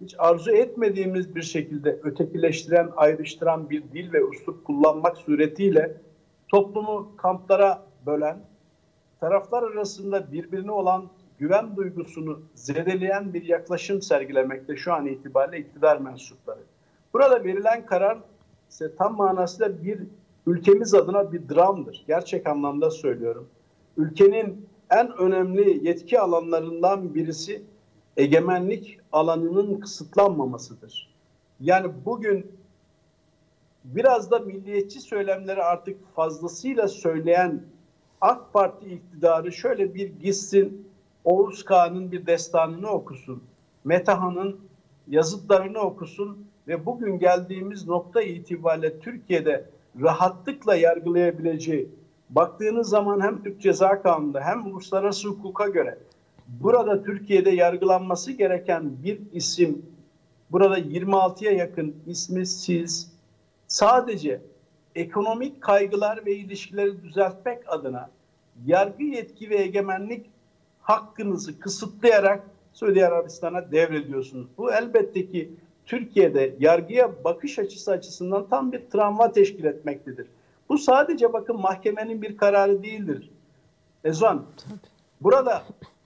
[0.00, 5.96] hiç arzu etmediğimiz bir şekilde ötekileştiren, ayrıştıran bir dil ve üslup kullanmak suretiyle
[6.48, 8.38] toplumu kamplara bölen,
[9.20, 11.08] taraflar arasında birbirine olan
[11.40, 16.60] güven duygusunu zedeleyen bir yaklaşım sergilemekte şu an itibariyle iktidar mensupları.
[17.12, 18.18] Burada verilen karar
[18.70, 20.00] ise tam manasıyla bir
[20.46, 22.04] ülkemiz adına bir dramdır.
[22.06, 23.48] Gerçek anlamda söylüyorum.
[23.96, 27.62] Ülkenin en önemli yetki alanlarından birisi
[28.16, 31.14] egemenlik alanının kısıtlanmamasıdır.
[31.60, 32.52] Yani bugün
[33.84, 37.62] biraz da milliyetçi söylemleri artık fazlasıyla söyleyen
[38.20, 40.89] AK Parti iktidarı şöyle bir gitsin
[41.24, 43.42] Oğuz Kağan'ın bir destanını okusun.
[43.84, 44.60] Metahan'ın
[45.08, 51.88] yazıtlarını okusun ve bugün geldiğimiz nokta itibariyle Türkiye'de rahatlıkla yargılayabileceği
[52.30, 55.98] baktığınız zaman hem Türk Ceza Kanunu'nda hem uluslararası hukuka göre
[56.48, 59.86] burada Türkiye'de yargılanması gereken bir isim
[60.50, 63.12] burada 26'ya yakın ismi siz
[63.66, 64.40] sadece
[64.94, 68.10] ekonomik kaygılar ve ilişkileri düzeltmek adına
[68.66, 70.26] yargı yetki ve egemenlik
[70.90, 74.46] hakkınızı kısıtlayarak Suudi Arabistan'a devrediyorsunuz.
[74.58, 75.50] Bu elbette ki
[75.86, 80.26] Türkiye'de yargıya bakış açısı açısından tam bir travma teşkil etmektedir.
[80.68, 83.30] Bu sadece bakın mahkemenin bir kararı değildir.
[84.04, 84.42] Ezan,
[85.20, 85.62] burada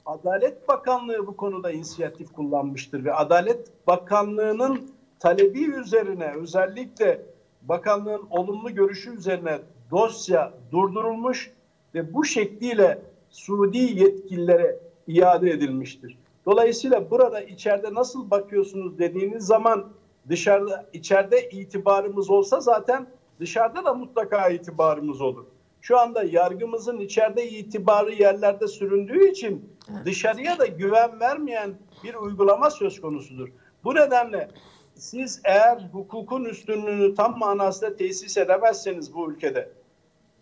[0.06, 7.22] Adalet Bakanlığı bu konuda inisiyatif kullanmıştır ve Adalet Bakanlığı'nın talebi üzerine özellikle
[7.62, 9.58] bakanlığın olumlu görüşü üzerine
[9.90, 11.52] dosya durdurulmuş
[11.94, 12.98] ve bu şekliyle
[13.34, 16.18] Suudi yetkililere iade edilmiştir.
[16.46, 19.92] Dolayısıyla burada içeride nasıl bakıyorsunuz dediğiniz zaman
[20.28, 23.06] dışarıda içeride itibarımız olsa zaten
[23.40, 25.44] dışarıda da mutlaka itibarımız olur.
[25.80, 31.74] Şu anda yargımızın içeride itibarı yerlerde süründüğü için dışarıya da güven vermeyen
[32.04, 33.48] bir uygulama söz konusudur.
[33.84, 34.48] Bu nedenle
[34.94, 39.70] siz eğer hukukun üstünlüğünü tam manasıyla tesis edemezseniz bu ülkede,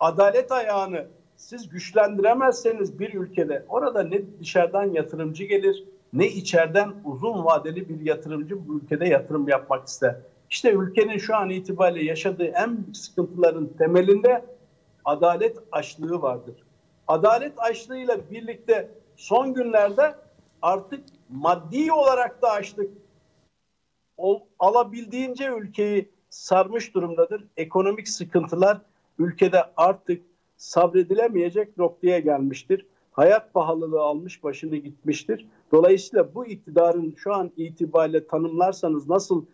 [0.00, 1.06] adalet ayağını
[1.42, 8.68] siz güçlendiremezseniz bir ülkede orada ne dışarıdan yatırımcı gelir ne içeriden uzun vadeli bir yatırımcı
[8.68, 10.16] bu ülkede yatırım yapmak ister.
[10.50, 14.44] İşte ülkenin şu an itibariyle yaşadığı en büyük sıkıntıların temelinde
[15.04, 16.54] adalet açlığı vardır.
[17.08, 20.14] Adalet açlığıyla birlikte son günlerde
[20.62, 22.90] artık maddi olarak da açlık
[24.58, 27.44] alabildiğince ülkeyi sarmış durumdadır.
[27.56, 28.78] Ekonomik sıkıntılar
[29.18, 30.31] ülkede artık
[30.62, 32.86] sabredilemeyecek noktaya gelmiştir.
[33.12, 35.46] Hayat pahalılığı almış başını gitmiştir.
[35.72, 39.44] Dolayısıyla bu iktidarın şu an itibariyle tanımlarsanız nasıl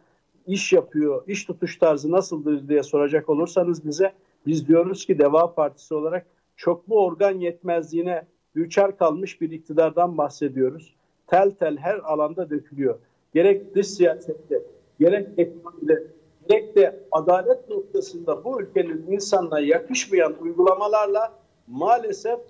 [0.47, 4.13] iş yapıyor, iş tutuş tarzı nasıldır diye soracak olursanız bize
[4.47, 10.95] biz diyoruz ki Deva Partisi olarak çoklu organ yetmezliğine düçar kalmış bir iktidardan bahsediyoruz.
[11.27, 12.99] Tel tel her alanda dökülüyor.
[13.35, 14.63] Gerek dış siyasette,
[15.01, 16.07] gerek ekonomide,
[16.49, 21.32] de adalet noktasında bu ülkenin insanına yakışmayan uygulamalarla
[21.66, 22.40] maalesef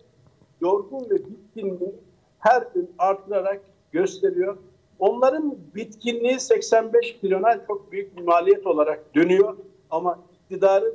[0.61, 1.95] yorgun ve bitkinliği
[2.39, 3.61] her gün artırarak
[3.93, 4.57] gösteriyor.
[4.99, 9.57] Onların bitkinliği 85 milyona çok büyük bir maliyet olarak dönüyor.
[9.91, 10.95] Ama iktidarın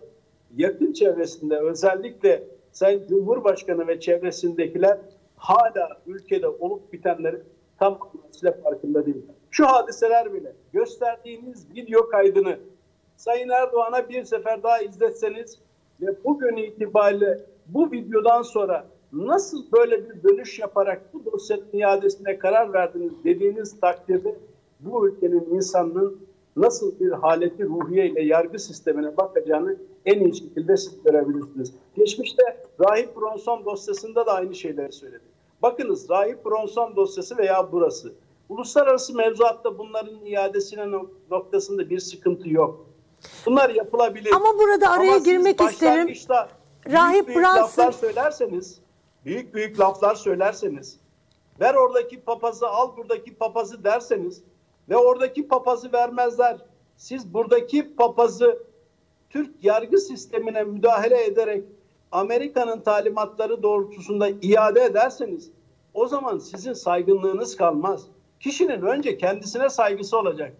[0.55, 4.97] yakın çevresinde özellikle Sayın Cumhurbaşkanı ve çevresindekiler
[5.35, 7.41] hala ülkede olup bitenleri
[7.79, 7.99] tam
[8.43, 9.25] anlamıyla farkında değil.
[9.51, 12.57] Şu hadiseler bile gösterdiğiniz video kaydını
[13.17, 15.59] Sayın Erdoğan'a bir sefer daha izletseniz
[16.01, 22.73] ve bugün itibariyle bu videodan sonra nasıl böyle bir dönüş yaparak bu dosyanın iadesine karar
[22.73, 24.35] verdiniz dediğiniz takdirde
[24.79, 26.19] bu ülkenin insanının
[26.55, 31.73] nasıl bir haleti ruhiye ile yargı sistemine bakacağını en iyi şekilde siz görebilirsiniz.
[31.95, 32.43] Geçmişte
[32.79, 35.23] Rahip Bronson dosyasında da aynı şeyleri söyledi.
[35.61, 38.13] Bakınız Rahip Bronson dosyası veya burası.
[38.49, 40.91] Uluslararası mevzuatta bunların iadesine
[41.31, 42.85] noktasında bir sıkıntı yok.
[43.45, 44.33] Bunlar yapılabilir.
[44.35, 46.15] Ama burada araya Ama girmek isterim.
[46.91, 48.79] Rahip büyük Bronson laflar söylerseniz,
[49.25, 50.99] büyük büyük laflar söylerseniz,
[51.59, 54.43] ver oradaki papazı al buradaki papazı derseniz
[54.89, 56.57] ve oradaki papazı vermezler.
[56.97, 58.63] Siz buradaki papazı
[59.29, 61.63] Türk yargı sistemine müdahale ederek
[62.11, 65.51] Amerika'nın talimatları doğrultusunda iade ederseniz
[65.93, 68.07] o zaman sizin saygınlığınız kalmaz.
[68.39, 70.53] Kişinin önce kendisine saygısı olacak.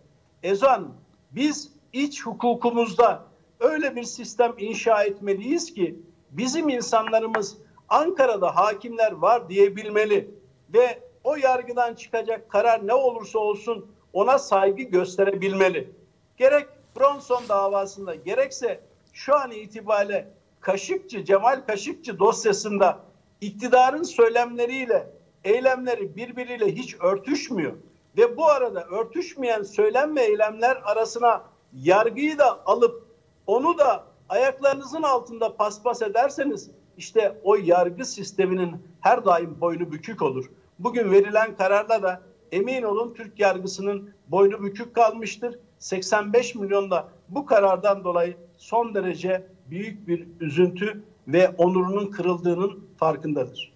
[0.43, 0.93] Ezo Hanım,
[1.31, 3.25] biz iç hukukumuzda
[3.59, 5.99] öyle bir sistem inşa etmeliyiz ki
[6.31, 7.57] bizim insanlarımız
[7.89, 10.31] Ankara'da hakimler var diyebilmeli
[10.73, 15.91] ve o yargıdan çıkacak karar ne olursa olsun ona saygı gösterebilmeli.
[16.37, 16.67] Gerek
[16.99, 18.79] Bronson davasında gerekse
[19.13, 22.99] şu an itibariyle Kaşıkçı, Cemal Kaşıkçı dosyasında
[23.41, 25.09] iktidarın söylemleriyle
[25.43, 27.73] eylemleri birbiriyle hiç örtüşmüyor.
[28.17, 31.43] Ve bu arada örtüşmeyen söylem ve eylemler arasına
[31.81, 33.07] yargıyı da alıp
[33.47, 40.45] onu da ayaklarınızın altında paspas ederseniz işte o yargı sisteminin her daim boynu bükük olur.
[40.79, 42.21] Bugün verilen kararla da
[42.51, 45.59] emin olun Türk yargısının boynu bükük kalmıştır.
[45.79, 53.72] 85 milyonda bu karardan dolayı son derece büyük bir üzüntü ve onurunun kırıldığının farkındadır.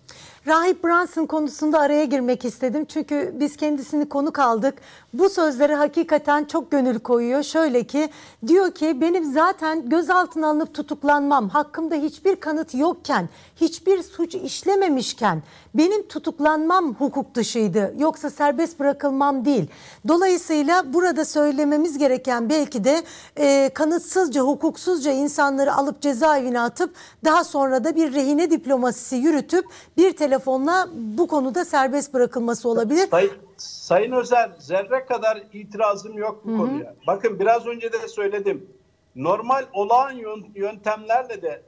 [0.47, 2.85] Rahip Brunson konusunda araya girmek istedim.
[2.85, 4.73] Çünkü biz kendisini konuk aldık.
[5.13, 7.43] Bu sözleri hakikaten çok gönül koyuyor.
[7.43, 8.09] Şöyle ki
[8.47, 13.29] diyor ki benim zaten gözaltına alınıp tutuklanmam hakkımda hiçbir kanıt yokken,
[13.61, 15.43] hiçbir suç işlememişken
[15.73, 17.93] benim tutuklanmam hukuk dışıydı.
[17.97, 19.67] Yoksa serbest bırakılmam değil.
[20.07, 23.03] Dolayısıyla burada söylememiz gereken belki de
[23.37, 26.95] e, kanıtsızca, hukuksuzca insanları alıp cezaevine atıp
[27.25, 29.65] daha sonra da bir rehine diplomasisi yürütüp
[29.97, 33.07] bir telefonla bu konuda serbest bırakılması olabilir.
[33.11, 36.57] Sayın, Sayın Özer zerre kadar itirazım yok bu Hı-hı.
[36.57, 36.95] konuya.
[37.07, 38.69] Bakın biraz önce de söyledim.
[39.15, 40.15] Normal olağan
[40.55, 41.63] yöntemlerle de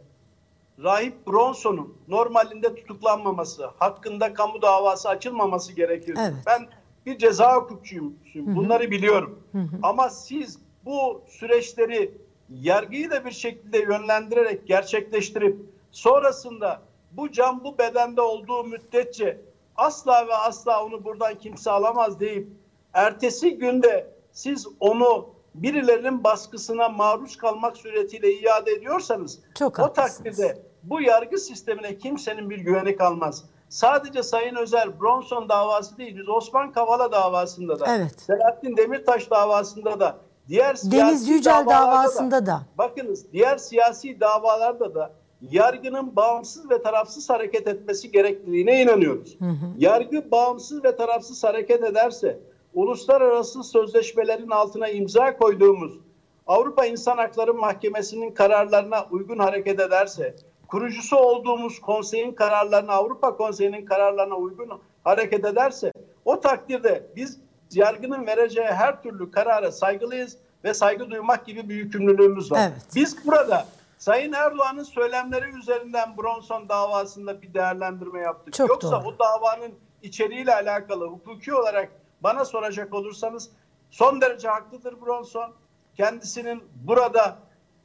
[0.84, 6.15] Rahip Bronson'un normalinde tutuklanmaması, hakkında kamu davası açılmaması gerekir.
[6.19, 6.34] Evet.
[6.45, 6.67] Ben
[7.05, 8.13] bir ceza hukukçuyum.
[8.36, 9.39] Bunları biliyorum.
[9.51, 9.80] Hı hı.
[9.84, 12.17] Ama siz bu süreçleri
[12.49, 15.57] yargıyı da bir şekilde yönlendirerek gerçekleştirip
[15.91, 19.41] sonrasında bu can bu bedende olduğu müddetçe
[19.75, 22.47] asla ve asla onu buradan kimse alamaz deyip
[22.93, 31.01] ertesi günde siz onu birilerinin baskısına maruz kalmak suretiyle iade ediyorsanız Çok o takdirde bu
[31.01, 33.45] yargı sistemine kimsenin bir güveni kalmaz.
[33.69, 38.21] Sadece Sayın Özel Bronson davası değil, biz Osman Kavala davasında da, Evet.
[38.21, 40.17] Selahattin Demirtaş davasında da,
[40.47, 42.61] diğer siyasi Deniz Yücel davasında da.
[42.77, 45.11] Bakınız diğer siyasi davalarda da
[45.41, 49.38] yargının bağımsız ve tarafsız hareket etmesi gerekliliğine inanıyoruz.
[49.77, 52.39] Yargı bağımsız ve tarafsız hareket ederse
[52.73, 55.99] uluslararası sözleşmelerin altına imza koyduğumuz
[56.47, 60.36] Avrupa İnsan Hakları Mahkemesi'nin kararlarına uygun hareket ederse,
[60.70, 65.93] kurucusu olduğumuz konseyin kararlarına, Avrupa Konseyi'nin kararlarına uygun hareket ederse,
[66.26, 67.39] o takdirde biz
[67.72, 72.59] yargının vereceği her türlü karara saygılıyız ve saygı duymak gibi bir yükümlülüğümüz var.
[72.61, 72.86] Evet.
[72.95, 73.65] Biz burada
[73.97, 78.53] Sayın Erdoğan'ın söylemleri üzerinden Bronson davasında bir değerlendirme yaptık.
[78.53, 79.07] Çok Yoksa doğru.
[79.07, 81.91] o davanın içeriğiyle alakalı hukuki olarak
[82.22, 83.49] bana soracak olursanız
[83.89, 85.51] son derece haklıdır Bronson.
[85.97, 87.38] Kendisinin burada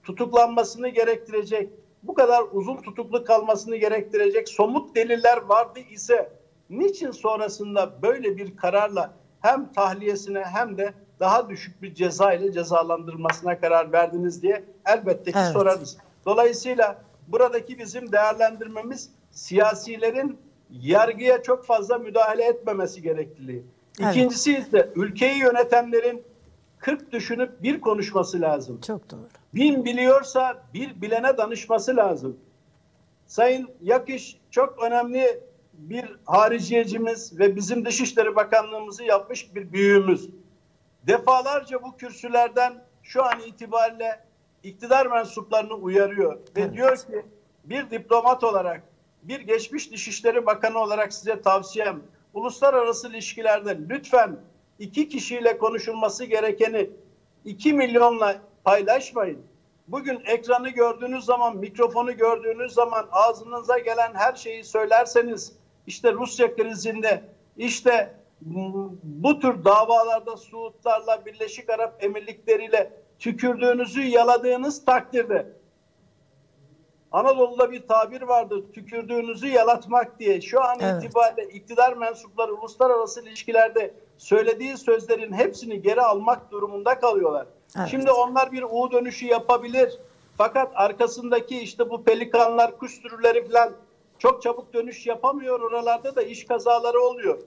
[0.03, 1.70] tutuklanmasını gerektirecek,
[2.07, 6.32] bu kadar uzun tutuklu kalmasını gerektirecek somut deliller vardı ise
[6.70, 13.61] niçin sonrasında böyle bir kararla hem tahliyesine hem de daha düşük bir ceza ile cezalandırmasına
[13.61, 15.52] karar verdiniz diye elbette ki Evet.
[15.52, 15.96] sorarız.
[16.26, 20.38] Dolayısıyla buradaki bizim değerlendirmemiz siyasilerin
[20.70, 23.64] yargıya çok fazla müdahale etmemesi gerekliliği.
[24.00, 24.16] Evet.
[24.16, 26.22] İkincisi ise ülkeyi yönetenlerin
[26.85, 28.80] 40 düşünüp bir konuşması lazım.
[28.80, 29.28] Çok doğru.
[29.55, 32.37] Bin biliyorsa bir bilene danışması lazım.
[33.26, 35.41] Sayın Yakış çok önemli
[35.72, 40.30] bir hariciyecimiz ve bizim Dışişleri Bakanlığımızı yapmış bir büyüğümüz.
[41.07, 44.24] Defalarca bu kürsülerden şu an itibariyle
[44.62, 46.74] iktidar mensuplarını uyarıyor ve Evet.
[46.74, 47.26] diyor ki
[47.64, 48.82] bir diplomat olarak,
[49.22, 52.03] bir geçmiş Dışişleri Bakanı olarak size tavsiyem
[52.35, 54.37] uluslararası ilişkilerde lütfen
[54.79, 56.91] iki kişiyle konuşulması gerekeni
[57.45, 59.43] 2 milyonla paylaşmayın.
[59.89, 65.53] Bugün ekranı gördüğünüz zaman, mikrofonu gördüğünüz zaman ağzınıza gelen her şeyi söylerseniz
[65.87, 67.22] işte Rusya krizinde,
[67.57, 68.14] işte
[69.03, 75.47] bu tür davalarda Suudlarla, Birleşik Arap Emirlikleriyle tükürdüğünüzü yaladığınız takdirde
[77.12, 80.41] Anadolu'da bir tabir vardı tükürdüğünüzü yalatmak diye.
[80.41, 81.05] Şu an Evet.
[81.05, 87.46] itibariyle iktidar mensupları uluslararası ilişkilerde söylediği sözlerin hepsini geri almak durumunda kalıyorlar.
[87.78, 87.88] Evet.
[87.88, 89.98] Şimdi onlar bir U dönüşü yapabilir.
[90.38, 93.72] Fakat arkasındaki işte bu pelikanlar, kuş sürüleri falan
[94.18, 95.60] çok çabuk dönüş yapamıyor.
[95.60, 97.38] Oralarda da iş kazaları oluyor.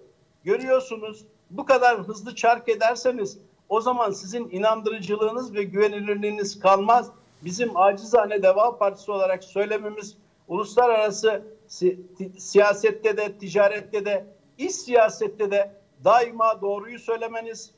[0.43, 3.37] Görüyorsunuz bu kadar hızlı çark ederseniz
[3.69, 7.11] o zaman sizin inandırıcılığınız ve güvenilirliğiniz kalmaz.
[7.41, 11.99] Bizim acizane Deva Partisi olarak söylememiz uluslararası si-
[12.37, 14.25] siyasette de, ticarette de,
[14.57, 15.71] iç siyasette de
[16.03, 17.71] daima doğruyu söylemeniz,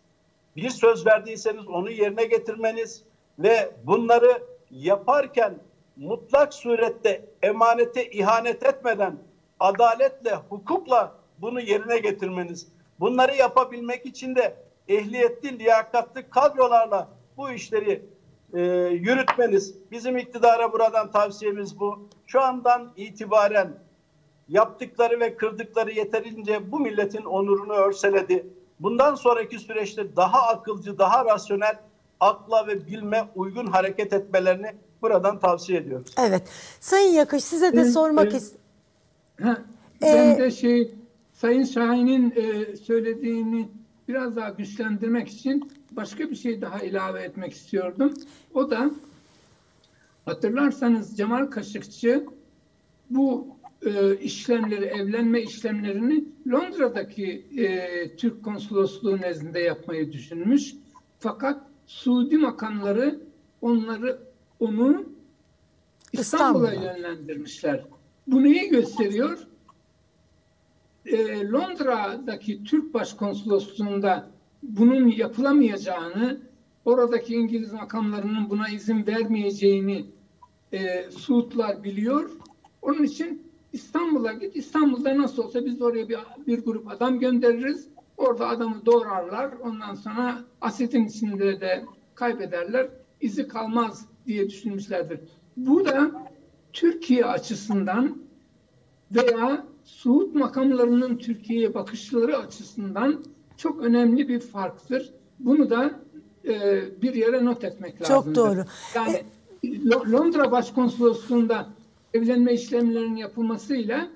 [0.56, 3.04] bir söz verdiyseniz onu yerine getirmeniz
[3.40, 5.60] ve bunları yaparken
[5.96, 9.18] mutlak surette emanete ihanet etmeden
[9.60, 12.68] adaletle, hukukla bunu yerine getirmeniz.
[13.00, 14.56] Bunları yapabilmek için de
[14.88, 18.06] ehliyetli, liyakatli kadrolarla bu işleri
[18.54, 18.62] e,
[18.92, 19.76] yürütmeniz.
[19.92, 22.10] Bizim iktidara buradan tavsiyemiz bu.
[22.28, 23.74] Şu andan itibaren
[24.50, 28.48] yaptıkları ve kırdıkları yeterince bu milletin onurunu örseledi.
[28.80, 31.80] Bundan sonraki süreçte daha akılcı, daha rasyonel,
[32.20, 34.72] akla ve bilme uygun hareket etmelerini
[35.02, 36.14] buradan tavsiye ediyoruz.
[36.20, 36.44] Evet.
[36.80, 38.42] Sayın Yakış size de Evet, sormak evet.
[38.42, 38.60] istiyorum.
[39.42, 39.58] Ha,
[40.04, 40.92] Ee, ben de şey
[41.34, 43.70] Sayın Şahin'in e, söylediğini
[44.08, 48.14] biraz daha güçlendirmek için başka bir şey daha ilave etmek istiyordum.
[48.54, 48.92] O da
[50.26, 52.26] hatırlarsanız Cemal Kaşıkçı
[53.10, 53.48] bu
[53.86, 60.74] e, işlemleri, evlenme işlemlerini Londra'daki e, Türk konsolosluğu nezdinde yapmayı düşünmüş.
[61.20, 63.20] Fakat Suudi makamları
[63.62, 64.20] onları
[64.60, 65.06] onu
[66.14, 67.86] İstanbul'a yönlendirmişler.
[68.28, 69.48] Bu neyi gösteriyor?
[71.06, 74.30] Ee, Londra'daki Türk Başkonsolosluğu'nda
[74.64, 76.42] bunun yapılamayacağını,
[76.86, 80.06] oradaki İngiliz makamlarının buna izin vermeyeceğini
[80.74, 82.32] e, Suudlar biliyor.
[82.82, 84.56] Onun için İstanbul'a git.
[84.56, 86.18] İstanbul'da nasıl olsa biz oraya bir,
[86.48, 87.88] bir grup adam göndeririz.
[88.18, 89.52] Orada adamı doğrarlar.
[89.64, 92.88] Ondan sonra asetin içinde de kaybederler.
[93.22, 95.20] İzi kalmaz diye düşünmüşlerdir.
[95.58, 96.12] Bu da
[96.74, 98.18] Türkiye açısından
[99.12, 103.24] veya Suud makamlarının Türkiye'ye bakışları açısından
[103.58, 105.14] çok önemli bir farktır.
[105.40, 105.92] Bunu da
[106.48, 108.36] e, bir yere not etmek Çok lazım.
[108.36, 108.64] doğru.
[108.96, 109.24] Yani
[109.64, 111.70] Lo- Londra Başkonsolosluğu'nda
[112.14, 114.10] evlenme işlemlerinin yapılmasıyla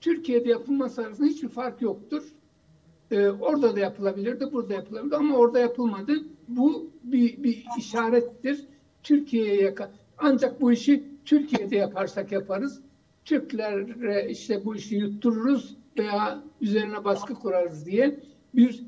[0.00, 2.22] Türkiye'de yapılması arasında hiçbir fark yoktur.
[3.10, 6.12] Ee, orada da yapılabilirdi, burada yapılabilirdi ama orada yapılmadı.
[6.48, 8.64] Bu bir, bir işarettir.
[9.02, 9.74] Türkiye'ye
[10.18, 12.80] ancak bu işi Türkiye'de yaparsak yaparız.
[13.24, 18.20] Türklere işte bu işi yuttururuz veya üzerine baskı kurarız diye
[18.54, 18.82] bir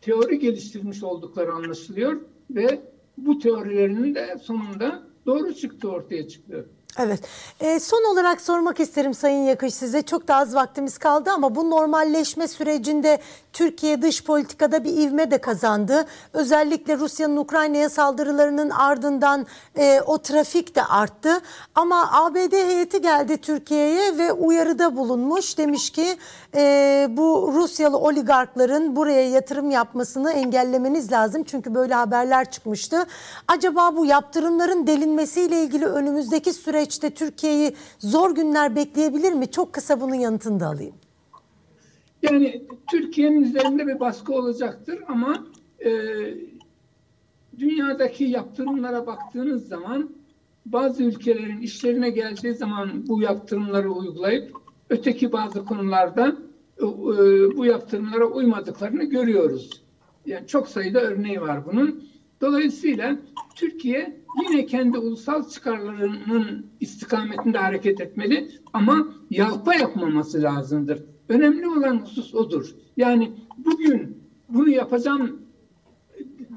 [0.00, 2.20] teori geliştirmiş oldukları anlaşılıyor
[2.50, 2.80] ve
[3.18, 6.68] bu teorilerinin de sonunda doğru çıktı ortaya çıktı.
[6.98, 7.20] Evet.
[7.60, 10.02] E, son olarak sormak isterim Sayın Yakış size.
[10.02, 13.20] Çok da az vaktimiz kaldı ama bu normalleşme sürecinde
[13.54, 16.06] Türkiye dış politikada bir ivme de kazandı.
[16.32, 19.46] Özellikle Rusya'nın Ukrayna'ya saldırılarının ardından
[19.78, 21.40] e, o trafik de arttı.
[21.74, 25.58] Ama ABD heyeti geldi Türkiye'ye ve uyarıda bulunmuş.
[25.58, 26.16] Demiş ki
[26.54, 31.44] e, bu Rusyalı oligarkların buraya yatırım yapmasını engellemeniz lazım.
[31.44, 33.06] Çünkü böyle haberler çıkmıştı.
[33.48, 39.50] Acaba bu yaptırımların delinmesiyle ilgili önümüzdeki süreçte Türkiye'yi zor günler bekleyebilir mi?
[39.50, 41.03] Çok kısa bunun yanıtını da alayım.
[42.24, 45.46] Yani Türkiye'nin üzerinde bir baskı olacaktır ama
[45.84, 45.90] e,
[47.58, 50.10] dünyadaki yaptırımlara baktığınız zaman
[50.66, 54.52] bazı ülkelerin işlerine geldiği zaman bu yaptırımları uygulayıp
[54.90, 56.36] öteki bazı konularda
[56.78, 56.82] e,
[57.56, 59.82] bu yaptırımlara uymadıklarını görüyoruz.
[60.26, 62.04] Yani çok sayıda örneği var bunun.
[62.40, 63.18] Dolayısıyla
[63.54, 71.13] Türkiye yine kendi ulusal çıkarlarının istikametinde hareket etmeli ama yalpa yapmaması lazımdır.
[71.28, 72.74] Önemli olan husus odur.
[72.96, 74.18] Yani bugün
[74.48, 75.42] bunu yapacağım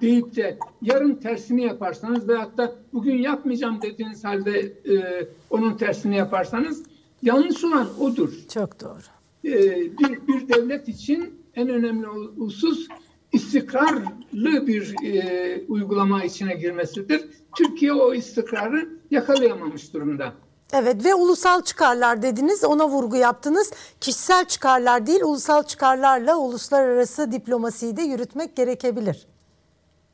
[0.01, 6.83] deyip de yarın tersini yaparsanız veyahut da bugün yapmayacağım dediğiniz halde e, onun tersini yaparsanız
[7.23, 8.33] yanlış olan odur.
[8.53, 8.99] Çok doğru.
[9.45, 9.51] E,
[9.97, 12.07] bir, bir devlet için en önemli
[12.37, 12.87] husus
[13.31, 17.21] istikrarlı bir e, uygulama içine girmesidir.
[17.57, 20.33] Türkiye o istikrarı yakalayamamış durumda.
[20.73, 23.71] Evet ve ulusal çıkarlar dediniz ona vurgu yaptınız.
[24.01, 29.27] Kişisel çıkarlar değil ulusal çıkarlarla uluslararası diplomasiyi de yürütmek gerekebilir.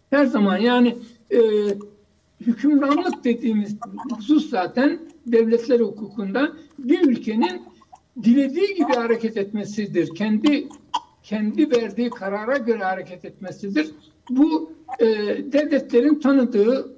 [0.10, 0.98] Her zaman yani
[1.32, 1.40] e,
[2.42, 3.76] hükümranlık dediğimiz
[4.16, 7.62] husus zaten devletler hukukunda bir ülkenin
[8.24, 10.16] dilediği gibi hareket etmesidir.
[10.16, 10.68] Kendi
[11.24, 13.92] kendi verdiği karara göre hareket etmesidir.
[14.30, 15.06] Bu e,
[15.54, 16.94] devletlerin tanıdığı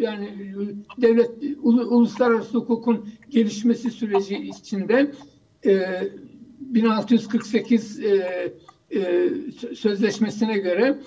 [0.00, 0.54] yani
[0.98, 1.30] devlet
[1.62, 5.12] uluslararası hukukun gelişmesi süreci içinde
[5.66, 5.80] e,
[6.60, 8.52] 1648 e,
[8.94, 9.30] e,
[9.74, 10.98] sözleşmesine göre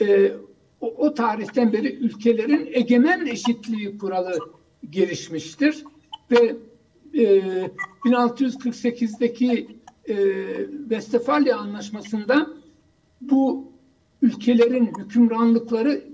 [0.00, 0.32] e,
[0.80, 4.38] o, o tarihten beri ülkelerin egemen eşitliği kuralı
[4.90, 5.84] gelişmiştir
[6.30, 6.56] ve
[7.14, 7.42] e,
[8.04, 9.66] 1648'deki
[10.08, 10.16] e,
[10.88, 12.50] Westfalia Anlaşması'nda
[13.20, 13.72] bu
[14.22, 16.13] ülkelerin hükümranlıkları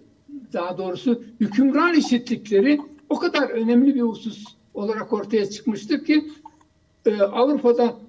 [0.52, 4.44] daha doğrusu hükümran eşitlikleri o kadar önemli bir husus
[4.74, 6.30] olarak ortaya çıkmıştır ki
[7.06, 8.00] e, Avrupa'da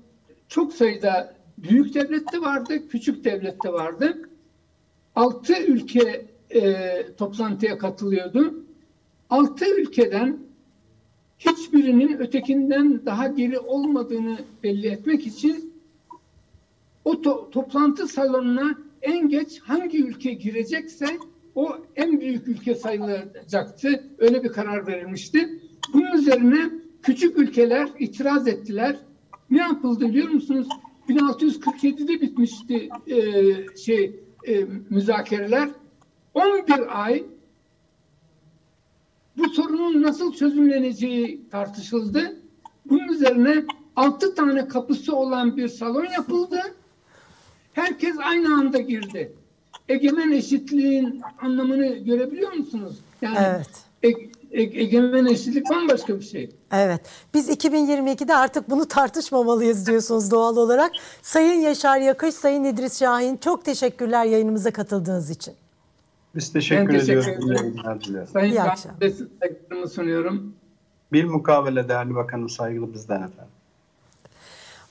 [0.47, 4.29] çok sayıda büyük devlet de vardı, küçük devlet de vardı.
[5.15, 8.65] Altı ülke e, toplantıya katılıyordu.
[9.29, 10.37] Altı ülkeden
[11.39, 15.73] hiçbirinin ötekinden daha geri olmadığını belli etmek için
[17.05, 21.05] o to- toplantı salonuna en geç hangi ülke girecekse
[21.55, 24.03] o en büyük ülke sayılacaktı.
[24.17, 25.59] Öyle bir karar verilmişti.
[25.93, 26.71] Bunun üzerine
[27.01, 28.95] küçük ülkeler itiraz ettiler.
[29.49, 30.67] Ne yapıldı biliyor musunuz?
[31.09, 33.21] 1647'de bitmişti e,
[33.77, 35.69] şey e, müzakereler.
[36.33, 37.23] 11 ay
[39.37, 42.41] bu sorunun nasıl çözümleneceği tartışıldı.
[42.85, 43.63] Bunun üzerine
[43.95, 46.59] 6 tane kapısı olan bir salon yapıldı.
[47.73, 49.33] Herkes aynı anda girdi
[49.91, 52.99] egemen eşitliğin anlamını görebiliyor musunuz?
[53.21, 53.69] Yani evet.
[54.03, 54.09] E,
[54.51, 56.49] e, egemen eşitlik bambaşka bir şey.
[56.71, 57.01] Evet.
[57.33, 60.91] Biz 2022'de artık bunu tartışmamalıyız diyorsunuz doğal olarak.
[61.21, 65.53] Sayın Yaşar Yakış, Sayın İdris Şahin çok teşekkürler yayınımıza katıldığınız için.
[66.35, 68.29] Biz teşekkür, teşekkür ediyoruz.
[68.33, 70.53] Sayın Şahin sunuyorum.
[71.13, 73.53] Bir mukavele değerli bakanım saygılı bizden efendim.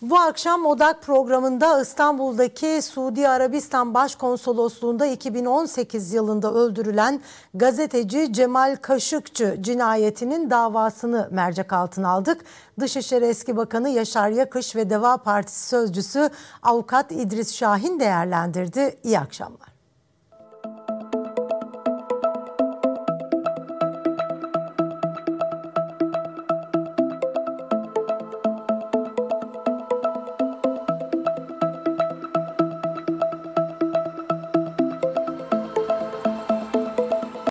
[0.03, 7.20] Bu akşam Odak programında İstanbul'daki Suudi Arabistan Başkonsolosluğu'nda 2018 yılında öldürülen
[7.55, 12.44] gazeteci Cemal Kaşıkçı cinayetinin davasını mercek altına aldık.
[12.80, 16.30] Dışişleri Eski Bakanı Yaşar Yakış ve Deva Partisi Sözcüsü
[16.62, 18.96] Avukat İdris Şahin değerlendirdi.
[19.05, 19.79] İyi akşamlar.